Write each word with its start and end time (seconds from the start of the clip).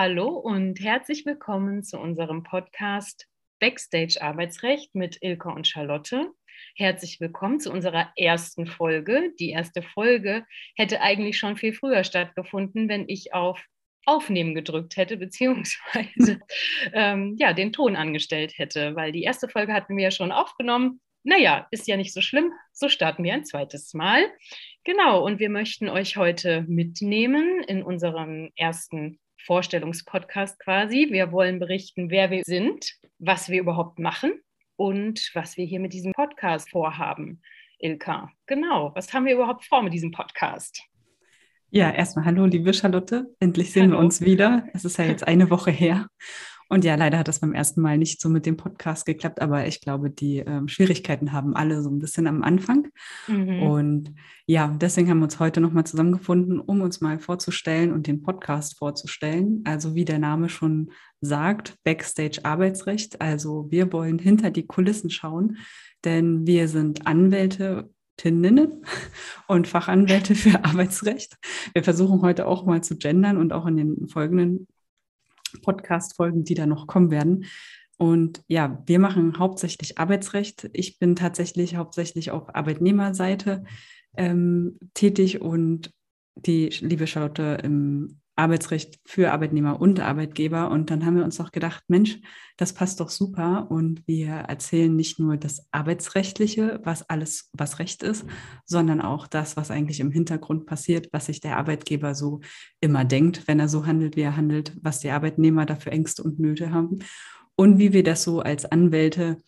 Hallo 0.00 0.28
und 0.28 0.78
herzlich 0.78 1.26
willkommen 1.26 1.82
zu 1.82 1.98
unserem 1.98 2.44
Podcast 2.44 3.26
Backstage 3.58 4.18
Arbeitsrecht 4.20 4.94
mit 4.94 5.18
Ilka 5.22 5.50
und 5.50 5.66
Charlotte. 5.66 6.30
Herzlich 6.76 7.18
willkommen 7.18 7.58
zu 7.58 7.72
unserer 7.72 8.12
ersten 8.14 8.68
Folge. 8.68 9.32
Die 9.40 9.50
erste 9.50 9.82
Folge 9.82 10.46
hätte 10.76 11.00
eigentlich 11.00 11.36
schon 11.36 11.56
viel 11.56 11.72
früher 11.72 12.04
stattgefunden, 12.04 12.88
wenn 12.88 13.08
ich 13.08 13.34
auf 13.34 13.60
Aufnehmen 14.06 14.54
gedrückt 14.54 14.96
hätte, 14.96 15.16
beziehungsweise 15.16 16.38
ähm, 16.92 17.34
ja, 17.36 17.52
den 17.52 17.72
Ton 17.72 17.96
angestellt 17.96 18.52
hätte, 18.56 18.94
weil 18.94 19.10
die 19.10 19.24
erste 19.24 19.48
Folge 19.48 19.72
hatten 19.72 19.96
wir 19.96 20.04
ja 20.04 20.10
schon 20.12 20.30
aufgenommen. 20.30 21.00
Naja, 21.24 21.66
ist 21.72 21.88
ja 21.88 21.96
nicht 21.96 22.14
so 22.14 22.20
schlimm. 22.20 22.52
So 22.72 22.88
starten 22.88 23.24
wir 23.24 23.34
ein 23.34 23.44
zweites 23.44 23.92
Mal. 23.94 24.30
Genau, 24.84 25.24
und 25.24 25.40
wir 25.40 25.50
möchten 25.50 25.88
euch 25.88 26.16
heute 26.16 26.64
mitnehmen 26.68 27.64
in 27.64 27.82
unserem 27.82 28.52
ersten 28.54 29.18
Vorstellungspodcast 29.44 30.58
quasi. 30.60 31.08
Wir 31.10 31.32
wollen 31.32 31.58
berichten, 31.58 32.10
wer 32.10 32.30
wir 32.30 32.42
sind, 32.44 32.94
was 33.18 33.48
wir 33.48 33.60
überhaupt 33.60 33.98
machen 33.98 34.32
und 34.76 35.30
was 35.34 35.56
wir 35.56 35.64
hier 35.64 35.80
mit 35.80 35.92
diesem 35.92 36.12
Podcast 36.12 36.70
vorhaben. 36.70 37.40
Ilka, 37.78 38.30
genau. 38.46 38.92
Was 38.94 39.12
haben 39.12 39.26
wir 39.26 39.34
überhaupt 39.34 39.64
vor 39.64 39.82
mit 39.82 39.92
diesem 39.92 40.10
Podcast? 40.10 40.82
Ja, 41.70 41.90
erstmal 41.90 42.24
hallo, 42.24 42.46
liebe 42.46 42.72
Charlotte. 42.72 43.26
Endlich 43.40 43.72
sehen 43.72 43.90
hallo. 43.90 43.98
wir 43.98 43.98
uns 43.98 44.20
wieder. 44.20 44.68
Es 44.72 44.84
ist 44.84 44.98
ja 44.98 45.04
jetzt 45.04 45.26
eine 45.26 45.50
Woche 45.50 45.70
her. 45.70 46.08
Und 46.68 46.84
ja, 46.84 46.94
leider 46.94 47.18
hat 47.18 47.28
das 47.28 47.40
beim 47.40 47.54
ersten 47.54 47.80
Mal 47.80 47.98
nicht 47.98 48.20
so 48.20 48.28
mit 48.28 48.44
dem 48.46 48.56
Podcast 48.56 49.06
geklappt, 49.06 49.40
aber 49.40 49.66
ich 49.66 49.80
glaube, 49.80 50.10
die 50.10 50.38
ähm, 50.38 50.68
Schwierigkeiten 50.68 51.32
haben 51.32 51.56
alle 51.56 51.82
so 51.82 51.90
ein 51.90 51.98
bisschen 51.98 52.26
am 52.26 52.42
Anfang. 52.42 52.88
Mhm. 53.26 53.62
Und 53.62 54.14
ja, 54.46 54.68
deswegen 54.80 55.08
haben 55.08 55.18
wir 55.18 55.24
uns 55.24 55.40
heute 55.40 55.60
nochmal 55.60 55.84
zusammengefunden, 55.84 56.60
um 56.60 56.80
uns 56.80 57.00
mal 57.00 57.18
vorzustellen 57.18 57.92
und 57.92 58.06
den 58.06 58.22
Podcast 58.22 58.78
vorzustellen. 58.78 59.62
Also 59.64 59.94
wie 59.94 60.04
der 60.04 60.18
Name 60.18 60.48
schon 60.48 60.90
sagt, 61.20 61.76
Backstage 61.84 62.40
Arbeitsrecht. 62.44 63.20
Also 63.20 63.66
wir 63.70 63.92
wollen 63.92 64.18
hinter 64.18 64.50
die 64.50 64.66
Kulissen 64.66 65.10
schauen, 65.10 65.56
denn 66.04 66.46
wir 66.46 66.68
sind 66.68 67.06
Anwälte 67.06 67.90
Anwältinnen 68.18 68.84
und 69.46 69.68
Fachanwälte 69.68 70.34
für 70.34 70.64
Arbeitsrecht. 70.64 71.36
Wir 71.72 71.84
versuchen 71.84 72.22
heute 72.22 72.46
auch 72.46 72.64
mal 72.64 72.82
zu 72.82 72.96
gendern 72.96 73.36
und 73.36 73.52
auch 73.52 73.66
in 73.66 73.76
den 73.76 74.08
folgenden 74.08 74.66
Podcast-Folgen, 75.62 76.44
die 76.44 76.54
da 76.54 76.66
noch 76.66 76.86
kommen 76.86 77.10
werden. 77.10 77.46
Und 77.96 78.42
ja, 78.46 78.82
wir 78.86 78.98
machen 79.00 79.38
hauptsächlich 79.38 79.98
Arbeitsrecht. 79.98 80.70
Ich 80.72 80.98
bin 80.98 81.16
tatsächlich 81.16 81.76
hauptsächlich 81.76 82.30
auf 82.30 82.54
Arbeitnehmerseite 82.54 83.64
ähm, 84.16 84.78
tätig 84.94 85.40
und 85.40 85.92
die 86.36 86.68
liebe 86.80 87.06
Charlotte 87.06 87.58
im 87.62 88.17
Arbeitsrecht 88.38 89.00
für 89.04 89.32
Arbeitnehmer 89.32 89.80
und 89.80 90.00
Arbeitgeber. 90.00 90.70
Und 90.70 90.90
dann 90.90 91.04
haben 91.04 91.16
wir 91.16 91.24
uns 91.24 91.40
auch 91.40 91.50
gedacht, 91.50 91.82
Mensch, 91.88 92.20
das 92.56 92.72
passt 92.72 93.00
doch 93.00 93.10
super. 93.10 93.66
Und 93.70 94.06
wir 94.06 94.30
erzählen 94.30 94.94
nicht 94.94 95.18
nur 95.18 95.36
das 95.36 95.66
Arbeitsrechtliche, 95.72 96.80
was 96.84 97.08
alles, 97.08 97.50
was 97.52 97.80
Recht 97.80 98.02
ist, 98.02 98.24
sondern 98.64 99.00
auch 99.00 99.26
das, 99.26 99.56
was 99.56 99.70
eigentlich 99.70 100.00
im 100.00 100.12
Hintergrund 100.12 100.66
passiert, 100.66 101.08
was 101.12 101.26
sich 101.26 101.40
der 101.40 101.56
Arbeitgeber 101.56 102.14
so 102.14 102.40
immer 102.80 103.04
denkt, 103.04 103.48
wenn 103.48 103.58
er 103.58 103.68
so 103.68 103.86
handelt, 103.86 104.16
wie 104.16 104.22
er 104.22 104.36
handelt, 104.36 104.76
was 104.80 105.00
die 105.00 105.10
Arbeitnehmer 105.10 105.66
dafür 105.66 105.92
Ängste 105.92 106.22
und 106.22 106.38
Nöte 106.38 106.70
haben 106.70 107.00
und 107.56 107.78
wie 107.78 107.92
wir 107.92 108.04
das 108.04 108.22
so 108.22 108.40
als 108.40 108.64
Anwälte 108.64 109.38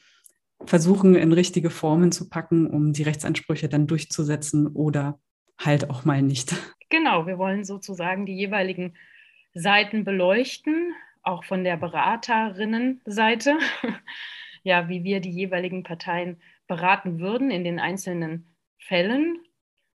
versuchen, 0.66 1.14
in 1.14 1.32
richtige 1.32 1.70
Formen 1.70 2.10
zu 2.10 2.28
packen, 2.28 2.66
um 2.66 2.92
die 2.92 3.04
Rechtsansprüche 3.04 3.68
dann 3.68 3.86
durchzusetzen 3.86 4.66
oder 4.66 5.20
halt 5.64 5.90
auch 5.90 6.04
mal 6.04 6.22
nicht. 6.22 6.54
Genau, 6.88 7.26
wir 7.26 7.38
wollen 7.38 7.64
sozusagen 7.64 8.26
die 8.26 8.36
jeweiligen 8.36 8.94
Seiten 9.54 10.04
beleuchten, 10.04 10.94
auch 11.22 11.44
von 11.44 11.64
der 11.64 11.76
Beraterinnenseite, 11.76 13.58
ja, 14.62 14.88
wie 14.88 15.04
wir 15.04 15.20
die 15.20 15.30
jeweiligen 15.30 15.82
Parteien 15.82 16.40
beraten 16.66 17.20
würden 17.20 17.50
in 17.50 17.64
den 17.64 17.78
einzelnen 17.78 18.54
Fällen. 18.78 19.38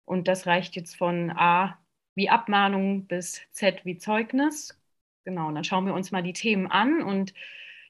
Und 0.06 0.28
das 0.28 0.48
reicht 0.48 0.76
jetzt 0.76 0.96
von 0.96 1.32
A 1.32 1.78
wie 2.16 2.30
Abmahnung 2.30 3.06
bis 3.08 3.42
Z 3.52 3.86
wie 3.86 3.98
Zeugnis. 3.98 4.78
Genau, 5.24 5.48
und 5.48 5.56
dann 5.56 5.64
schauen 5.64 5.86
wir 5.86 5.94
uns 5.94 6.12
mal 6.12 6.24
die 6.24 6.34
Themen 6.34 6.68
an 6.68 7.02
und 7.02 7.34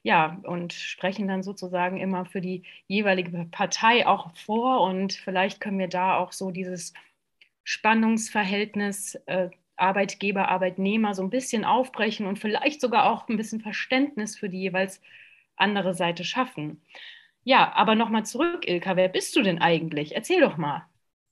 ja, 0.04 0.40
und 0.42 0.72
sprechen 0.72 1.28
dann 1.28 1.44
sozusagen 1.44 1.98
immer 1.98 2.26
für 2.26 2.40
die 2.40 2.64
jeweilige 2.88 3.46
Partei 3.50 4.06
auch 4.06 4.34
vor. 4.36 4.80
Und 4.82 5.12
vielleicht 5.12 5.60
können 5.60 5.78
wir 5.78 5.88
da 5.88 6.16
auch 6.18 6.32
so 6.32 6.50
dieses 6.50 6.92
Spannungsverhältnis 7.64 9.16
äh, 9.26 9.50
Arbeitgeber, 9.76 10.48
Arbeitnehmer 10.48 11.14
so 11.14 11.22
ein 11.22 11.30
bisschen 11.30 11.64
aufbrechen 11.64 12.26
und 12.26 12.38
vielleicht 12.38 12.80
sogar 12.80 13.10
auch 13.10 13.28
ein 13.28 13.36
bisschen 13.36 13.60
Verständnis 13.60 14.38
für 14.38 14.48
die 14.48 14.60
jeweils 14.60 15.00
andere 15.56 15.94
Seite 15.94 16.24
schaffen. 16.24 16.82
Ja, 17.44 17.72
aber 17.74 17.94
nochmal 17.94 18.24
zurück, 18.24 18.68
Ilka, 18.68 18.96
wer 18.96 19.08
bist 19.08 19.34
du 19.34 19.42
denn 19.42 19.60
eigentlich? 19.60 20.14
Erzähl 20.14 20.40
doch 20.40 20.56
mal. 20.56 20.86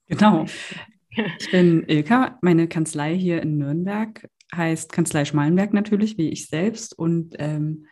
Genau. 0.07 0.47
Ich 1.41 1.51
bin 1.51 1.89
Ilka, 1.89 2.39
meine 2.41 2.69
Kanzlei 2.69 3.17
hier 3.17 3.43
in 3.43 3.59
Nürnberg 3.59 4.29
heißt 4.55 4.93
Kanzlei 4.93 5.25
Schmalenberg 5.25 5.73
natürlich, 5.73 6.19
wie 6.19 6.29
ich 6.29 6.47
selbst. 6.47 6.99
Und 6.99 7.35
ähm, 7.39 7.87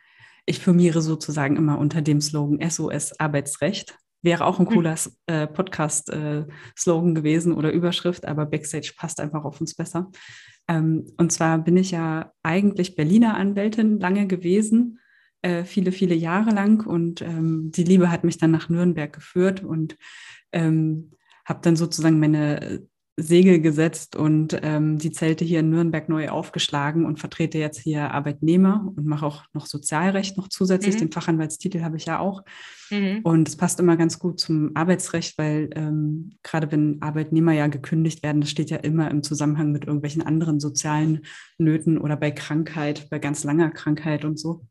ich 0.47 0.61
firmiere 0.61 1.03
sozusagen 1.03 1.57
immer 1.57 1.79
unter 1.79 2.03
dem 2.03 2.21
Slogan 2.21 2.69
SOS 2.69 3.19
Arbeitsrecht. 3.19 3.99
Wäre 4.23 4.45
auch 4.47 4.59
ein 4.59 4.67
hm. 4.67 4.75
cooler 4.75 4.97
äh, 5.27 5.47
Podcast-Slogan 5.47 7.11
äh, 7.11 7.15
gewesen 7.15 7.53
oder 7.53 7.73
Überschrift, 7.73 8.27
aber 8.27 8.47
Backstage 8.47 8.93
passt 8.97 9.21
einfach 9.21 9.45
auf 9.45 9.61
uns 9.61 9.75
besser. 9.75 10.11
Ähm, 10.69 11.07
und 11.17 11.33
zwar 11.33 11.59
bin 11.59 11.77
ich 11.77 11.93
ja 11.93 12.33
eigentlich 12.43 12.97
Berliner 12.97 13.37
Anwältin 13.37 13.99
lange 13.99 14.27
gewesen, 14.27 14.99
äh, 15.43 15.65
viele, 15.65 15.93
viele 15.93 16.15
Jahre 16.15 16.51
lang. 16.51 16.87
Und 16.87 17.23
ähm, 17.23 17.71
die 17.73 17.85
Liebe 17.85 18.11
hat 18.11 18.25
mich 18.25 18.39
dann 18.39 18.51
nach 18.51 18.69
Nürnberg 18.69 19.13
geführt 19.13 19.63
und 19.63 19.97
ähm, 20.53 21.13
habe 21.45 21.61
dann 21.63 21.77
sozusagen 21.77 22.19
meine 22.19 22.87
Segel 23.21 23.61
gesetzt 23.61 24.15
und 24.15 24.57
ähm, 24.63 24.97
die 24.99 25.11
Zelte 25.11 25.45
hier 25.45 25.61
in 25.61 25.71
Nürnberg 25.71 26.09
neu 26.09 26.29
aufgeschlagen 26.29 27.05
und 27.05 27.19
vertrete 27.19 27.59
jetzt 27.59 27.81
hier 27.81 28.13
Arbeitnehmer 28.13 28.93
und 28.97 29.07
mache 29.07 29.27
auch 29.27 29.43
noch 29.53 29.67
Sozialrecht 29.67 30.37
noch 30.37 30.49
zusätzlich. 30.49 30.95
Mhm. 30.95 30.99
Den 31.01 31.13
Fachanwaltstitel 31.13 31.83
habe 31.83 31.97
ich 31.97 32.07
ja 32.07 32.21
auch. 32.21 32.45
Mhm. 32.91 33.21
Und 33.25 33.49
es 33.49 33.57
passt 33.57 33.81
immer 33.81 33.97
ganz 33.97 34.21
gut 34.21 34.39
zum 34.39 34.71
Arbeitsrecht, 34.75 35.37
weil 35.37 35.69
ähm, 35.75 36.31
gerade 36.45 36.71
wenn 36.71 37.03
Arbeitnehmer 37.03 37.53
ja 37.53 37.67
gekündigt 37.67 38.23
werden, 38.23 38.41
das 38.41 38.51
steht 38.51 38.71
ja 38.71 38.79
immer 38.79 39.11
im 39.11 39.25
Zusammenhang 39.25 39.73
mit 39.73 39.85
irgendwelchen 39.85 40.23
anderen 40.23 40.61
sozialen 40.61 41.23
Nöten 41.59 41.99
oder 41.99 42.17
bei 42.17 42.31
Krankheit, 42.31 43.11
bei 43.11 43.19
ganz 43.19 43.43
langer 43.43 43.71
Krankheit 43.71 44.25
und 44.25 44.39
so 44.39 44.65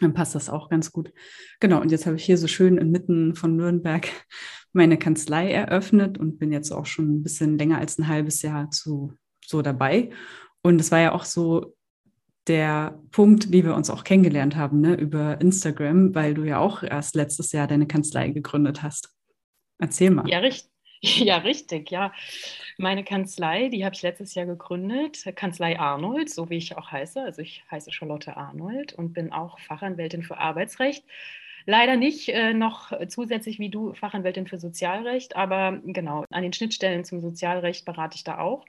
dann 0.00 0.14
passt 0.14 0.34
das 0.34 0.48
auch 0.48 0.68
ganz 0.68 0.92
gut. 0.92 1.12
Genau, 1.60 1.80
und 1.80 1.90
jetzt 1.90 2.06
habe 2.06 2.16
ich 2.16 2.24
hier 2.24 2.38
so 2.38 2.46
schön 2.46 2.78
inmitten 2.78 3.34
von 3.34 3.56
Nürnberg 3.56 4.08
meine 4.72 4.98
Kanzlei 4.98 5.50
eröffnet 5.52 6.18
und 6.18 6.38
bin 6.38 6.52
jetzt 6.52 6.72
auch 6.72 6.86
schon 6.86 7.16
ein 7.16 7.22
bisschen 7.22 7.58
länger 7.58 7.78
als 7.78 7.98
ein 7.98 8.08
halbes 8.08 8.42
Jahr 8.42 8.70
zu, 8.70 9.14
so 9.44 9.62
dabei. 9.62 10.10
Und 10.62 10.80
es 10.80 10.90
war 10.90 11.00
ja 11.00 11.12
auch 11.12 11.24
so 11.24 11.74
der 12.46 12.98
Punkt, 13.10 13.52
wie 13.52 13.64
wir 13.64 13.74
uns 13.74 13.90
auch 13.90 14.04
kennengelernt 14.04 14.56
haben, 14.56 14.80
ne, 14.80 14.94
über 14.94 15.40
Instagram, 15.40 16.14
weil 16.14 16.34
du 16.34 16.44
ja 16.44 16.58
auch 16.58 16.82
erst 16.82 17.14
letztes 17.14 17.52
Jahr 17.52 17.66
deine 17.66 17.86
Kanzlei 17.86 18.30
gegründet 18.30 18.82
hast. 18.82 19.14
Erzähl 19.78 20.10
mal. 20.10 20.28
Ja, 20.28 20.38
richtig. 20.38 20.70
Ja, 21.02 21.38
richtig, 21.38 21.90
ja. 21.90 22.12
Meine 22.76 23.04
Kanzlei, 23.04 23.68
die 23.68 23.84
habe 23.84 23.94
ich 23.94 24.02
letztes 24.02 24.34
Jahr 24.34 24.46
gegründet, 24.46 25.24
Kanzlei 25.36 25.78
Arnold, 25.78 26.30
so 26.30 26.50
wie 26.50 26.56
ich 26.56 26.76
auch 26.76 26.90
heiße. 26.90 27.20
Also 27.22 27.42
ich 27.42 27.64
heiße 27.70 27.92
Charlotte 27.92 28.36
Arnold 28.36 28.92
und 28.94 29.12
bin 29.12 29.32
auch 29.32 29.58
Fachanwältin 29.60 30.22
für 30.22 30.38
Arbeitsrecht. 30.38 31.04
Leider 31.66 31.96
nicht 31.96 32.28
äh, 32.30 32.54
noch 32.54 32.92
zusätzlich 33.08 33.58
wie 33.58 33.68
du 33.70 33.92
Fachanwältin 33.94 34.46
für 34.46 34.58
Sozialrecht, 34.58 35.36
aber 35.36 35.80
genau, 35.84 36.24
an 36.30 36.42
den 36.42 36.52
Schnittstellen 36.52 37.04
zum 37.04 37.20
Sozialrecht 37.20 37.84
berate 37.84 38.16
ich 38.16 38.24
da 38.24 38.38
auch. 38.38 38.64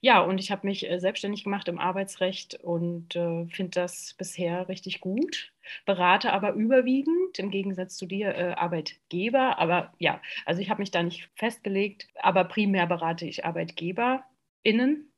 Ja, 0.00 0.20
und 0.20 0.38
ich 0.38 0.50
habe 0.50 0.66
mich 0.66 0.88
äh, 0.90 0.98
selbstständig 0.98 1.44
gemacht 1.44 1.68
im 1.68 1.78
Arbeitsrecht 1.78 2.54
und 2.62 3.14
äh, 3.16 3.46
finde 3.48 3.70
das 3.72 4.14
bisher 4.14 4.68
richtig 4.68 5.00
gut. 5.00 5.52
Berate 5.84 6.32
aber 6.32 6.54
überwiegend, 6.54 7.38
im 7.38 7.50
Gegensatz 7.50 7.96
zu 7.96 8.06
dir, 8.06 8.34
äh, 8.34 8.52
Arbeitgeber. 8.54 9.58
Aber 9.58 9.92
ja, 9.98 10.20
also 10.46 10.62
ich 10.62 10.70
habe 10.70 10.80
mich 10.80 10.90
da 10.90 11.02
nicht 11.02 11.28
festgelegt, 11.34 12.08
aber 12.14 12.44
primär 12.44 12.86
berate 12.86 13.26
ich 13.26 13.44
ArbeitgeberInnen. 13.44 15.12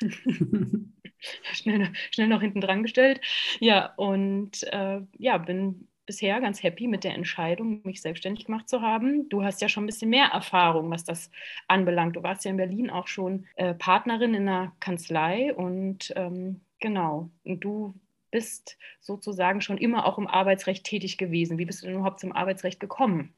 schnell, 1.52 1.92
schnell 2.10 2.28
noch 2.28 2.40
hinten 2.40 2.60
dran 2.60 2.82
gestellt. 2.82 3.20
Ja, 3.60 3.92
und 3.96 4.62
äh, 4.72 5.00
ja, 5.18 5.38
bin 5.38 5.88
bisher 6.10 6.40
ganz 6.40 6.60
happy 6.64 6.88
mit 6.88 7.04
der 7.04 7.14
Entscheidung, 7.14 7.82
mich 7.84 8.02
selbstständig 8.02 8.46
gemacht 8.46 8.68
zu 8.68 8.82
haben. 8.82 9.28
Du 9.28 9.44
hast 9.44 9.60
ja 9.62 9.68
schon 9.68 9.84
ein 9.84 9.86
bisschen 9.86 10.10
mehr 10.10 10.24
Erfahrung, 10.26 10.90
was 10.90 11.04
das 11.04 11.30
anbelangt. 11.68 12.16
Du 12.16 12.24
warst 12.24 12.44
ja 12.44 12.50
in 12.50 12.56
Berlin 12.56 12.90
auch 12.90 13.06
schon 13.06 13.46
äh, 13.54 13.74
Partnerin 13.74 14.34
in 14.34 14.48
einer 14.48 14.72
Kanzlei 14.80 15.54
und 15.54 16.12
ähm, 16.16 16.62
genau, 16.80 17.30
und 17.44 17.60
du 17.60 17.94
bist 18.32 18.76
sozusagen 19.00 19.60
schon 19.60 19.78
immer 19.78 20.04
auch 20.04 20.18
im 20.18 20.26
Arbeitsrecht 20.26 20.82
tätig 20.82 21.16
gewesen. 21.16 21.58
Wie 21.58 21.64
bist 21.64 21.82
du 21.82 21.86
denn 21.86 21.94
überhaupt 21.94 22.18
zum 22.18 22.32
Arbeitsrecht 22.32 22.80
gekommen? 22.80 23.32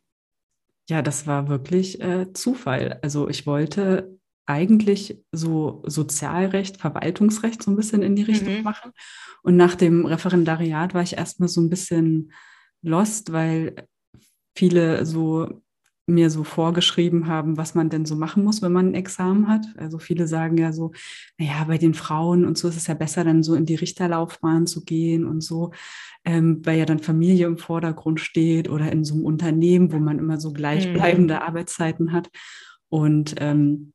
Ja, 0.89 1.03
das 1.03 1.27
war 1.27 1.49
wirklich 1.49 2.01
äh, 2.01 2.33
Zufall. 2.33 3.01
Also 3.03 3.29
ich 3.29 3.47
wollte 3.47 4.19
eigentlich 4.47 5.23
so 5.31 5.83
Sozialrecht, 5.87 6.79
Verwaltungsrecht 6.79 7.63
so 7.63 7.71
ein 7.71 7.77
bisschen 7.77 8.03
in 8.03 8.17
die 8.17 8.23
Richtung 8.23 8.57
Mhm. 8.57 8.63
machen. 8.63 8.93
Und 9.43 9.59
nach 9.59 9.75
dem 9.75 10.07
Referendariat 10.07 10.95
war 10.95 11.03
ich 11.03 11.19
erstmal 11.19 11.51
so 11.51 11.61
ein 11.61 11.69
bisschen 11.69 12.33
lost, 12.83 13.33
weil 13.33 13.87
viele 14.55 15.07
so 15.07 15.63
mir 16.07 16.31
so 16.31 16.43
vorgeschrieben 16.43 17.29
haben, 17.29 17.57
was 17.57 17.75
man 17.75 17.89
denn 17.89 18.05
so 18.05 18.17
machen 18.17 18.43
muss, 18.43 18.61
wenn 18.61 18.73
man 18.73 18.89
ein 18.89 18.95
Examen 18.95 19.49
hat. 19.49 19.67
Also 19.77 19.99
viele 19.99 20.27
sagen 20.27 20.59
ja 20.59 20.73
so, 20.73 20.91
naja, 21.39 21.65
bei 21.65 21.79
den 21.79 21.95
Frauen 21.95 22.45
und 22.45 22.59
so 22.59 22.69
ist 22.69 22.77
es 22.77 22.89
ja 22.89 22.95
besser, 22.95 23.25
dann 23.25 23.43
so 23.43 23.55
in 23.55 23.67
die 23.67 23.77
Richterlaufbahn 23.77 24.67
zu 24.67 24.85
gehen 24.85 25.25
und 25.25 25.43
so, 25.43 25.71
ähm, 26.25 26.61
weil 26.65 26.79
ja 26.79 26.87
dann 26.87 26.99
Familie 26.99 27.47
im 27.47 27.57
Vordergrund 27.57 28.21
steht 28.21 28.69
oder 28.69 28.91
in 28.91 29.05
so 29.05 29.15
einem 29.15 29.25
Unternehmen, 29.25 29.93
wo 29.93 29.99
man 29.99 30.19
immer 30.19 30.41
so 30.41 30.53
gleichbleibende 30.53 31.43
Arbeitszeiten 31.43 32.13
hat. 32.13 32.31
Und 32.89 33.37
ähm, 33.39 33.93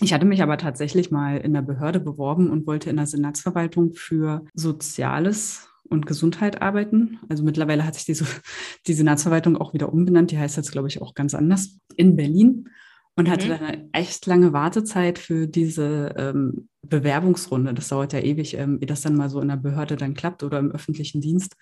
ich 0.00 0.12
hatte 0.12 0.26
mich 0.26 0.42
aber 0.42 0.58
tatsächlich 0.58 1.10
mal 1.10 1.38
in 1.38 1.54
der 1.54 1.62
Behörde 1.62 1.98
beworben 1.98 2.50
und 2.50 2.66
wollte 2.66 2.90
in 2.90 2.96
der 2.96 3.06
Senatsverwaltung 3.06 3.94
für 3.94 4.44
Soziales 4.54 5.67
und 5.88 6.06
Gesundheit 6.06 6.62
arbeiten. 6.62 7.18
Also 7.28 7.42
mittlerweile 7.42 7.84
hat 7.84 7.94
sich 7.94 8.04
diese, 8.04 8.24
die 8.86 8.94
Senatsverwaltung 8.94 9.56
auch 9.56 9.74
wieder 9.74 9.92
umbenannt. 9.92 10.30
Die 10.30 10.38
heißt 10.38 10.56
jetzt, 10.56 10.72
glaube 10.72 10.88
ich, 10.88 11.02
auch 11.02 11.14
ganz 11.14 11.34
anders 11.34 11.78
in 11.96 12.16
Berlin 12.16 12.68
und 13.16 13.28
hatte 13.28 13.46
Mhm. 13.46 13.50
dann 13.50 13.64
eine 13.64 13.88
echt 13.92 14.26
lange 14.26 14.52
Wartezeit 14.52 15.18
für 15.18 15.48
diese 15.48 16.14
ähm, 16.16 16.68
Bewerbungsrunde. 16.82 17.74
Das 17.74 17.88
dauert 17.88 18.12
ja 18.12 18.20
ewig, 18.20 18.54
ähm, 18.54 18.78
ehe 18.80 18.86
das 18.86 19.00
dann 19.00 19.16
mal 19.16 19.28
so 19.28 19.40
in 19.40 19.48
der 19.48 19.56
Behörde 19.56 19.96
dann 19.96 20.14
klappt 20.14 20.42
oder 20.44 20.58
im 20.58 20.70
öffentlichen 20.70 21.20
Dienst. 21.20 21.56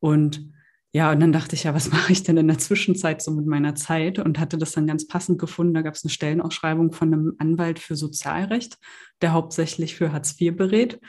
Und 0.00 0.52
ja, 0.92 1.10
und 1.12 1.20
dann 1.20 1.32
dachte 1.32 1.54
ich 1.54 1.64
ja, 1.64 1.74
was 1.74 1.90
mache 1.92 2.12
ich 2.12 2.22
denn 2.22 2.36
in 2.36 2.48
der 2.48 2.58
Zwischenzeit 2.58 3.22
so 3.22 3.30
mit 3.30 3.46
meiner 3.46 3.74
Zeit? 3.74 4.18
Und 4.18 4.38
hatte 4.38 4.58
das 4.58 4.72
dann 4.72 4.86
ganz 4.86 5.06
passend 5.06 5.38
gefunden. 5.38 5.74
Da 5.74 5.82
gab 5.82 5.94
es 5.94 6.04
eine 6.04 6.10
Stellenausschreibung 6.10 6.92
von 6.92 7.12
einem 7.12 7.34
Anwalt 7.38 7.78
für 7.78 7.96
Sozialrecht, 7.96 8.76
der 9.22 9.32
hauptsächlich 9.32 9.96
für 9.96 10.12
Hartz 10.12 10.38
IV 10.38 10.56
berät. 10.56 11.00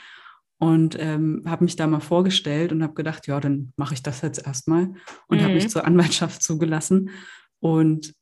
Und 0.61 0.97
ähm, 0.99 1.43
habe 1.45 1.63
mich 1.63 1.77
da 1.77 1.87
mal 1.87 2.01
vorgestellt 2.01 2.73
und 2.73 2.83
habe 2.83 2.93
gedacht, 2.93 3.27
ja, 3.27 3.39
dann 3.39 3.71
mache 3.77 3.93
ich 3.93 4.03
das 4.03 4.21
jetzt 4.21 4.45
erstmal 4.45 4.93
und 5.27 5.41
habe 5.41 5.49
Mhm. 5.49 5.53
mich 5.55 5.69
zur 5.69 5.85
Anwaltschaft 5.85 6.43
zugelassen. 6.43 7.11
Und 7.59 8.13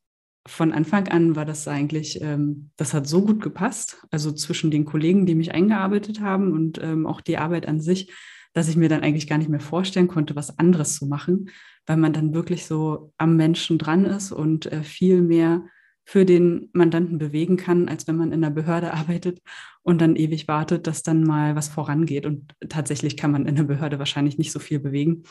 von 0.48 0.72
Anfang 0.72 1.08
an 1.10 1.36
war 1.36 1.46
das 1.46 1.68
eigentlich, 1.68 2.22
ähm, 2.22 2.70
das 2.78 2.94
hat 2.94 3.08
so 3.08 3.24
gut 3.26 3.42
gepasst, 3.42 4.06
also 4.12 4.32
zwischen 4.32 4.72
den 4.72 4.86
Kollegen, 4.86 5.26
die 5.26 5.36
mich 5.36 5.54
eingearbeitet 5.54 6.22
haben 6.22 6.54
und 6.54 6.80
ähm, 6.82 7.06
auch 7.08 7.22
die 7.22 7.38
Arbeit 7.38 7.68
an 7.68 7.82
sich, 7.82 8.14
dass 8.54 8.70
ich 8.70 8.78
mir 8.78 8.88
dann 8.90 9.02
eigentlich 9.02 9.28
gar 9.28 9.38
nicht 9.40 9.50
mehr 9.50 9.60
vorstellen 9.60 10.08
konnte, 10.08 10.36
was 10.36 10.58
anderes 10.58 10.96
zu 10.96 11.06
machen, 11.08 11.50
weil 11.86 11.98
man 11.98 12.14
dann 12.14 12.34
wirklich 12.34 12.66
so 12.66 13.14
am 13.18 13.36
Menschen 13.36 13.78
dran 13.78 14.06
ist 14.06 14.32
und 14.32 14.72
äh, 14.72 14.84
viel 14.84 15.22
mehr 15.22 15.64
für 16.10 16.24
den 16.24 16.70
Mandanten 16.72 17.18
bewegen 17.18 17.58
kann, 17.58 17.90
als 17.90 18.08
wenn 18.08 18.16
man 18.16 18.32
in 18.32 18.42
der 18.42 18.50
Behörde 18.50 18.94
arbeitet 18.94 19.42
und 19.84 20.00
dann 20.00 20.16
ewig 20.16 20.48
wartet, 20.48 20.88
dass 20.88 21.04
dann 21.04 21.22
mal 21.22 21.58
was 21.58 21.68
vorangeht. 21.68 22.26
Und 22.26 22.54
tatsächlich 22.70 23.18
kann 23.18 23.30
man 23.30 23.46
in 23.46 23.58
der 23.58 23.64
Behörde 23.64 24.00
wahrscheinlich 24.00 24.38
nicht 24.38 24.54
so 24.54 24.60
viel 24.60 24.80
bewegen, 24.80 25.24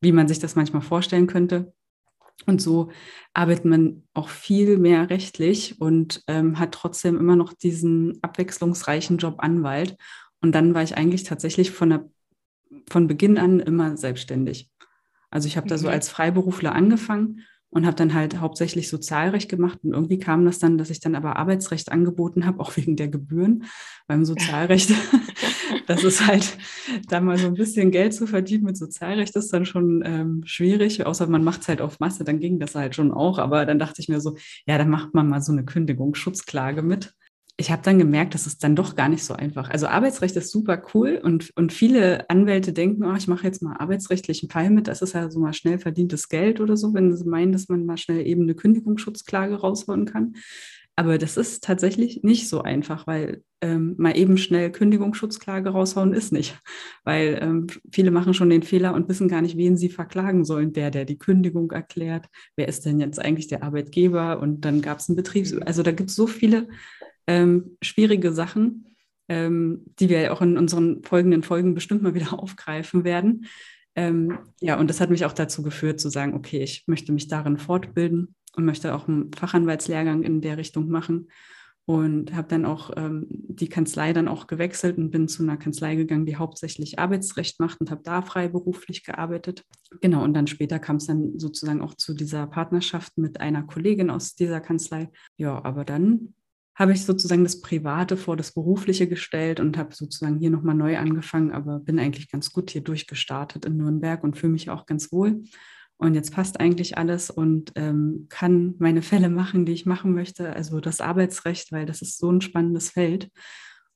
wie 0.00 0.10
man 0.10 0.26
sich 0.26 0.40
das 0.40 0.56
manchmal 0.56 0.82
vorstellen 0.82 1.28
könnte. 1.28 1.72
Und 2.46 2.60
so 2.60 2.90
arbeitet 3.32 3.64
man 3.64 4.02
auch 4.12 4.28
viel 4.28 4.76
mehr 4.76 5.08
rechtlich 5.08 5.80
und 5.80 6.24
ähm, 6.26 6.58
hat 6.58 6.72
trotzdem 6.72 7.16
immer 7.16 7.36
noch 7.36 7.52
diesen 7.52 8.18
abwechslungsreichen 8.20 9.18
Job 9.18 9.36
Anwalt. 9.38 9.96
Und 10.42 10.50
dann 10.52 10.74
war 10.74 10.82
ich 10.82 10.96
eigentlich 10.96 11.22
tatsächlich 11.22 11.70
von, 11.70 11.90
der, 11.90 12.10
von 12.90 13.06
Beginn 13.06 13.38
an 13.38 13.60
immer 13.60 13.96
selbstständig. 13.96 14.68
Also 15.30 15.46
ich 15.46 15.56
habe 15.56 15.68
da 15.68 15.78
so 15.78 15.86
Mhm. 15.86 15.92
als 15.92 16.08
Freiberufler 16.08 16.74
angefangen 16.74 17.42
und 17.74 17.86
habe 17.86 17.96
dann 17.96 18.14
halt 18.14 18.40
hauptsächlich 18.40 18.88
Sozialrecht 18.88 19.48
gemacht. 19.50 19.80
Und 19.82 19.92
irgendwie 19.92 20.18
kam 20.18 20.44
das 20.44 20.60
dann, 20.60 20.78
dass 20.78 20.90
ich 20.90 21.00
dann 21.00 21.16
aber 21.16 21.36
Arbeitsrecht 21.36 21.90
angeboten 21.90 22.46
habe, 22.46 22.60
auch 22.64 22.76
wegen 22.76 22.96
der 22.96 23.08
Gebühren 23.08 23.64
beim 24.06 24.24
Sozialrecht. 24.24 24.92
das 25.86 26.04
ist 26.04 26.26
halt, 26.26 26.56
da 27.08 27.20
mal 27.20 27.36
so 27.36 27.48
ein 27.48 27.54
bisschen 27.54 27.90
Geld 27.90 28.14
zu 28.14 28.26
verdienen 28.26 28.64
mit 28.64 28.76
Sozialrecht 28.76 29.34
ist 29.34 29.52
dann 29.52 29.66
schon 29.66 30.02
ähm, 30.06 30.42
schwierig, 30.44 31.04
außer 31.04 31.26
man 31.26 31.42
macht 31.42 31.62
es 31.62 31.68
halt 31.68 31.80
auf 31.80 31.98
Masse, 31.98 32.22
dann 32.22 32.38
ging 32.38 32.60
das 32.60 32.76
halt 32.76 32.94
schon 32.94 33.12
auch. 33.12 33.38
Aber 33.38 33.66
dann 33.66 33.80
dachte 33.80 34.00
ich 34.00 34.08
mir 34.08 34.20
so, 34.20 34.36
ja, 34.66 34.78
dann 34.78 34.88
macht 34.88 35.12
man 35.12 35.28
mal 35.28 35.42
so 35.42 35.50
eine 35.50 35.64
Kündigungsschutzklage 35.64 36.82
mit. 36.82 37.12
Ich 37.64 37.70
habe 37.70 37.80
dann 37.82 37.98
gemerkt, 37.98 38.34
das 38.34 38.46
ist 38.46 38.62
dann 38.62 38.76
doch 38.76 38.94
gar 38.94 39.08
nicht 39.08 39.24
so 39.24 39.32
einfach. 39.32 39.70
Also 39.70 39.86
Arbeitsrecht 39.86 40.36
ist 40.36 40.50
super 40.50 40.82
cool 40.92 41.18
und, 41.22 41.50
und 41.56 41.72
viele 41.72 42.28
Anwälte 42.28 42.74
denken, 42.74 43.04
oh, 43.04 43.14
ich 43.16 43.26
mache 43.26 43.44
jetzt 43.46 43.62
mal 43.62 43.74
arbeitsrechtlichen 43.78 44.50
Fall 44.50 44.68
mit. 44.68 44.86
Das 44.86 45.00
ist 45.00 45.14
ja 45.14 45.30
so 45.30 45.40
mal 45.40 45.54
schnell 45.54 45.78
verdientes 45.78 46.28
Geld 46.28 46.60
oder 46.60 46.76
so, 46.76 46.92
wenn 46.92 47.16
sie 47.16 47.26
meinen, 47.26 47.52
dass 47.52 47.70
man 47.70 47.86
mal 47.86 47.96
schnell 47.96 48.26
eben 48.26 48.42
eine 48.42 48.54
Kündigungsschutzklage 48.54 49.54
rausholen 49.54 50.04
kann. 50.04 50.34
Aber 50.94 51.16
das 51.16 51.38
ist 51.38 51.64
tatsächlich 51.64 52.22
nicht 52.22 52.50
so 52.50 52.60
einfach, 52.60 53.06
weil 53.06 53.42
ähm, 53.62 53.94
mal 53.96 54.14
eben 54.14 54.36
schnell 54.36 54.70
Kündigungsschutzklage 54.70 55.70
raushauen 55.70 56.12
ist 56.12 56.32
nicht. 56.32 56.60
Weil 57.02 57.38
ähm, 57.40 57.66
viele 57.90 58.10
machen 58.10 58.34
schon 58.34 58.50
den 58.50 58.62
Fehler 58.62 58.92
und 58.92 59.08
wissen 59.08 59.28
gar 59.28 59.40
nicht, 59.40 59.56
wen 59.56 59.78
sie 59.78 59.88
verklagen 59.88 60.44
sollen. 60.44 60.74
Der, 60.74 60.90
der 60.90 61.06
die 61.06 61.18
Kündigung 61.18 61.70
erklärt, 61.70 62.26
wer 62.56 62.68
ist 62.68 62.84
denn 62.84 63.00
jetzt 63.00 63.18
eigentlich 63.18 63.48
der 63.48 63.62
Arbeitgeber? 63.62 64.38
Und 64.38 64.66
dann 64.66 64.82
gab 64.82 64.98
es 64.98 65.08
einen 65.08 65.16
Betriebs... 65.16 65.56
Also 65.62 65.82
da 65.82 65.92
gibt 65.92 66.10
es 66.10 66.16
so 66.16 66.26
viele 66.26 66.68
ähm, 67.26 67.76
schwierige 67.82 68.32
Sachen, 68.32 68.96
ähm, 69.28 69.84
die 69.98 70.08
wir 70.08 70.32
auch 70.32 70.42
in 70.42 70.58
unseren 70.58 71.02
folgenden 71.02 71.42
Folgen 71.42 71.74
bestimmt 71.74 72.02
mal 72.02 72.14
wieder 72.14 72.32
aufgreifen 72.38 73.04
werden. 73.04 73.46
Ähm, 73.96 74.38
ja, 74.60 74.78
und 74.78 74.90
das 74.90 75.00
hat 75.00 75.10
mich 75.10 75.24
auch 75.24 75.32
dazu 75.32 75.62
geführt 75.62 76.00
zu 76.00 76.10
sagen, 76.10 76.34
okay, 76.34 76.62
ich 76.62 76.84
möchte 76.86 77.12
mich 77.12 77.28
darin 77.28 77.58
fortbilden 77.58 78.34
und 78.56 78.64
möchte 78.64 78.94
auch 78.94 79.08
einen 79.08 79.32
Fachanwaltslehrgang 79.32 80.22
in 80.22 80.40
der 80.40 80.56
Richtung 80.56 80.88
machen 80.88 81.28
und 81.86 82.34
habe 82.34 82.48
dann 82.48 82.64
auch 82.64 82.90
ähm, 82.96 83.26
die 83.28 83.68
Kanzlei 83.68 84.12
dann 84.12 84.26
auch 84.26 84.46
gewechselt 84.46 84.96
und 84.96 85.10
bin 85.10 85.28
zu 85.28 85.42
einer 85.42 85.58
Kanzlei 85.58 85.96
gegangen, 85.96 86.24
die 86.24 86.36
hauptsächlich 86.36 86.98
Arbeitsrecht 86.98 87.60
macht 87.60 87.80
und 87.80 87.90
habe 87.90 88.00
da 88.02 88.22
freiberuflich 88.22 89.04
gearbeitet. 89.04 89.64
Genau, 90.00 90.24
und 90.24 90.34
dann 90.34 90.46
später 90.46 90.78
kam 90.78 90.96
es 90.96 91.06
dann 91.06 91.38
sozusagen 91.38 91.82
auch 91.82 91.94
zu 91.94 92.14
dieser 92.14 92.46
Partnerschaft 92.46 93.18
mit 93.18 93.40
einer 93.40 93.64
Kollegin 93.64 94.10
aus 94.10 94.34
dieser 94.34 94.60
Kanzlei. 94.60 95.10
Ja, 95.36 95.62
aber 95.62 95.84
dann 95.84 96.34
habe 96.74 96.92
ich 96.92 97.04
sozusagen 97.04 97.44
das 97.44 97.60
Private 97.60 98.16
vor 98.16 98.36
das 98.36 98.52
Berufliche 98.52 99.08
gestellt 99.08 99.60
und 99.60 99.78
habe 99.78 99.94
sozusagen 99.94 100.38
hier 100.38 100.50
nochmal 100.50 100.74
neu 100.74 100.98
angefangen, 100.98 101.52
aber 101.52 101.78
bin 101.78 101.98
eigentlich 101.98 102.30
ganz 102.30 102.52
gut 102.52 102.70
hier 102.70 102.82
durchgestartet 102.82 103.64
in 103.64 103.76
Nürnberg 103.76 104.24
und 104.24 104.36
fühle 104.36 104.52
mich 104.52 104.70
auch 104.70 104.86
ganz 104.86 105.12
wohl. 105.12 105.44
Und 105.96 106.14
jetzt 106.14 106.32
passt 106.32 106.58
eigentlich 106.58 106.98
alles 106.98 107.30
und 107.30 107.72
ähm, 107.76 108.26
kann 108.28 108.74
meine 108.78 109.02
Fälle 109.02 109.28
machen, 109.28 109.64
die 109.64 109.72
ich 109.72 109.86
machen 109.86 110.12
möchte. 110.12 110.52
Also 110.52 110.80
das 110.80 111.00
Arbeitsrecht, 111.00 111.70
weil 111.70 111.86
das 111.86 112.02
ist 112.02 112.18
so 112.18 112.30
ein 112.30 112.40
spannendes 112.40 112.90
Feld. 112.90 113.30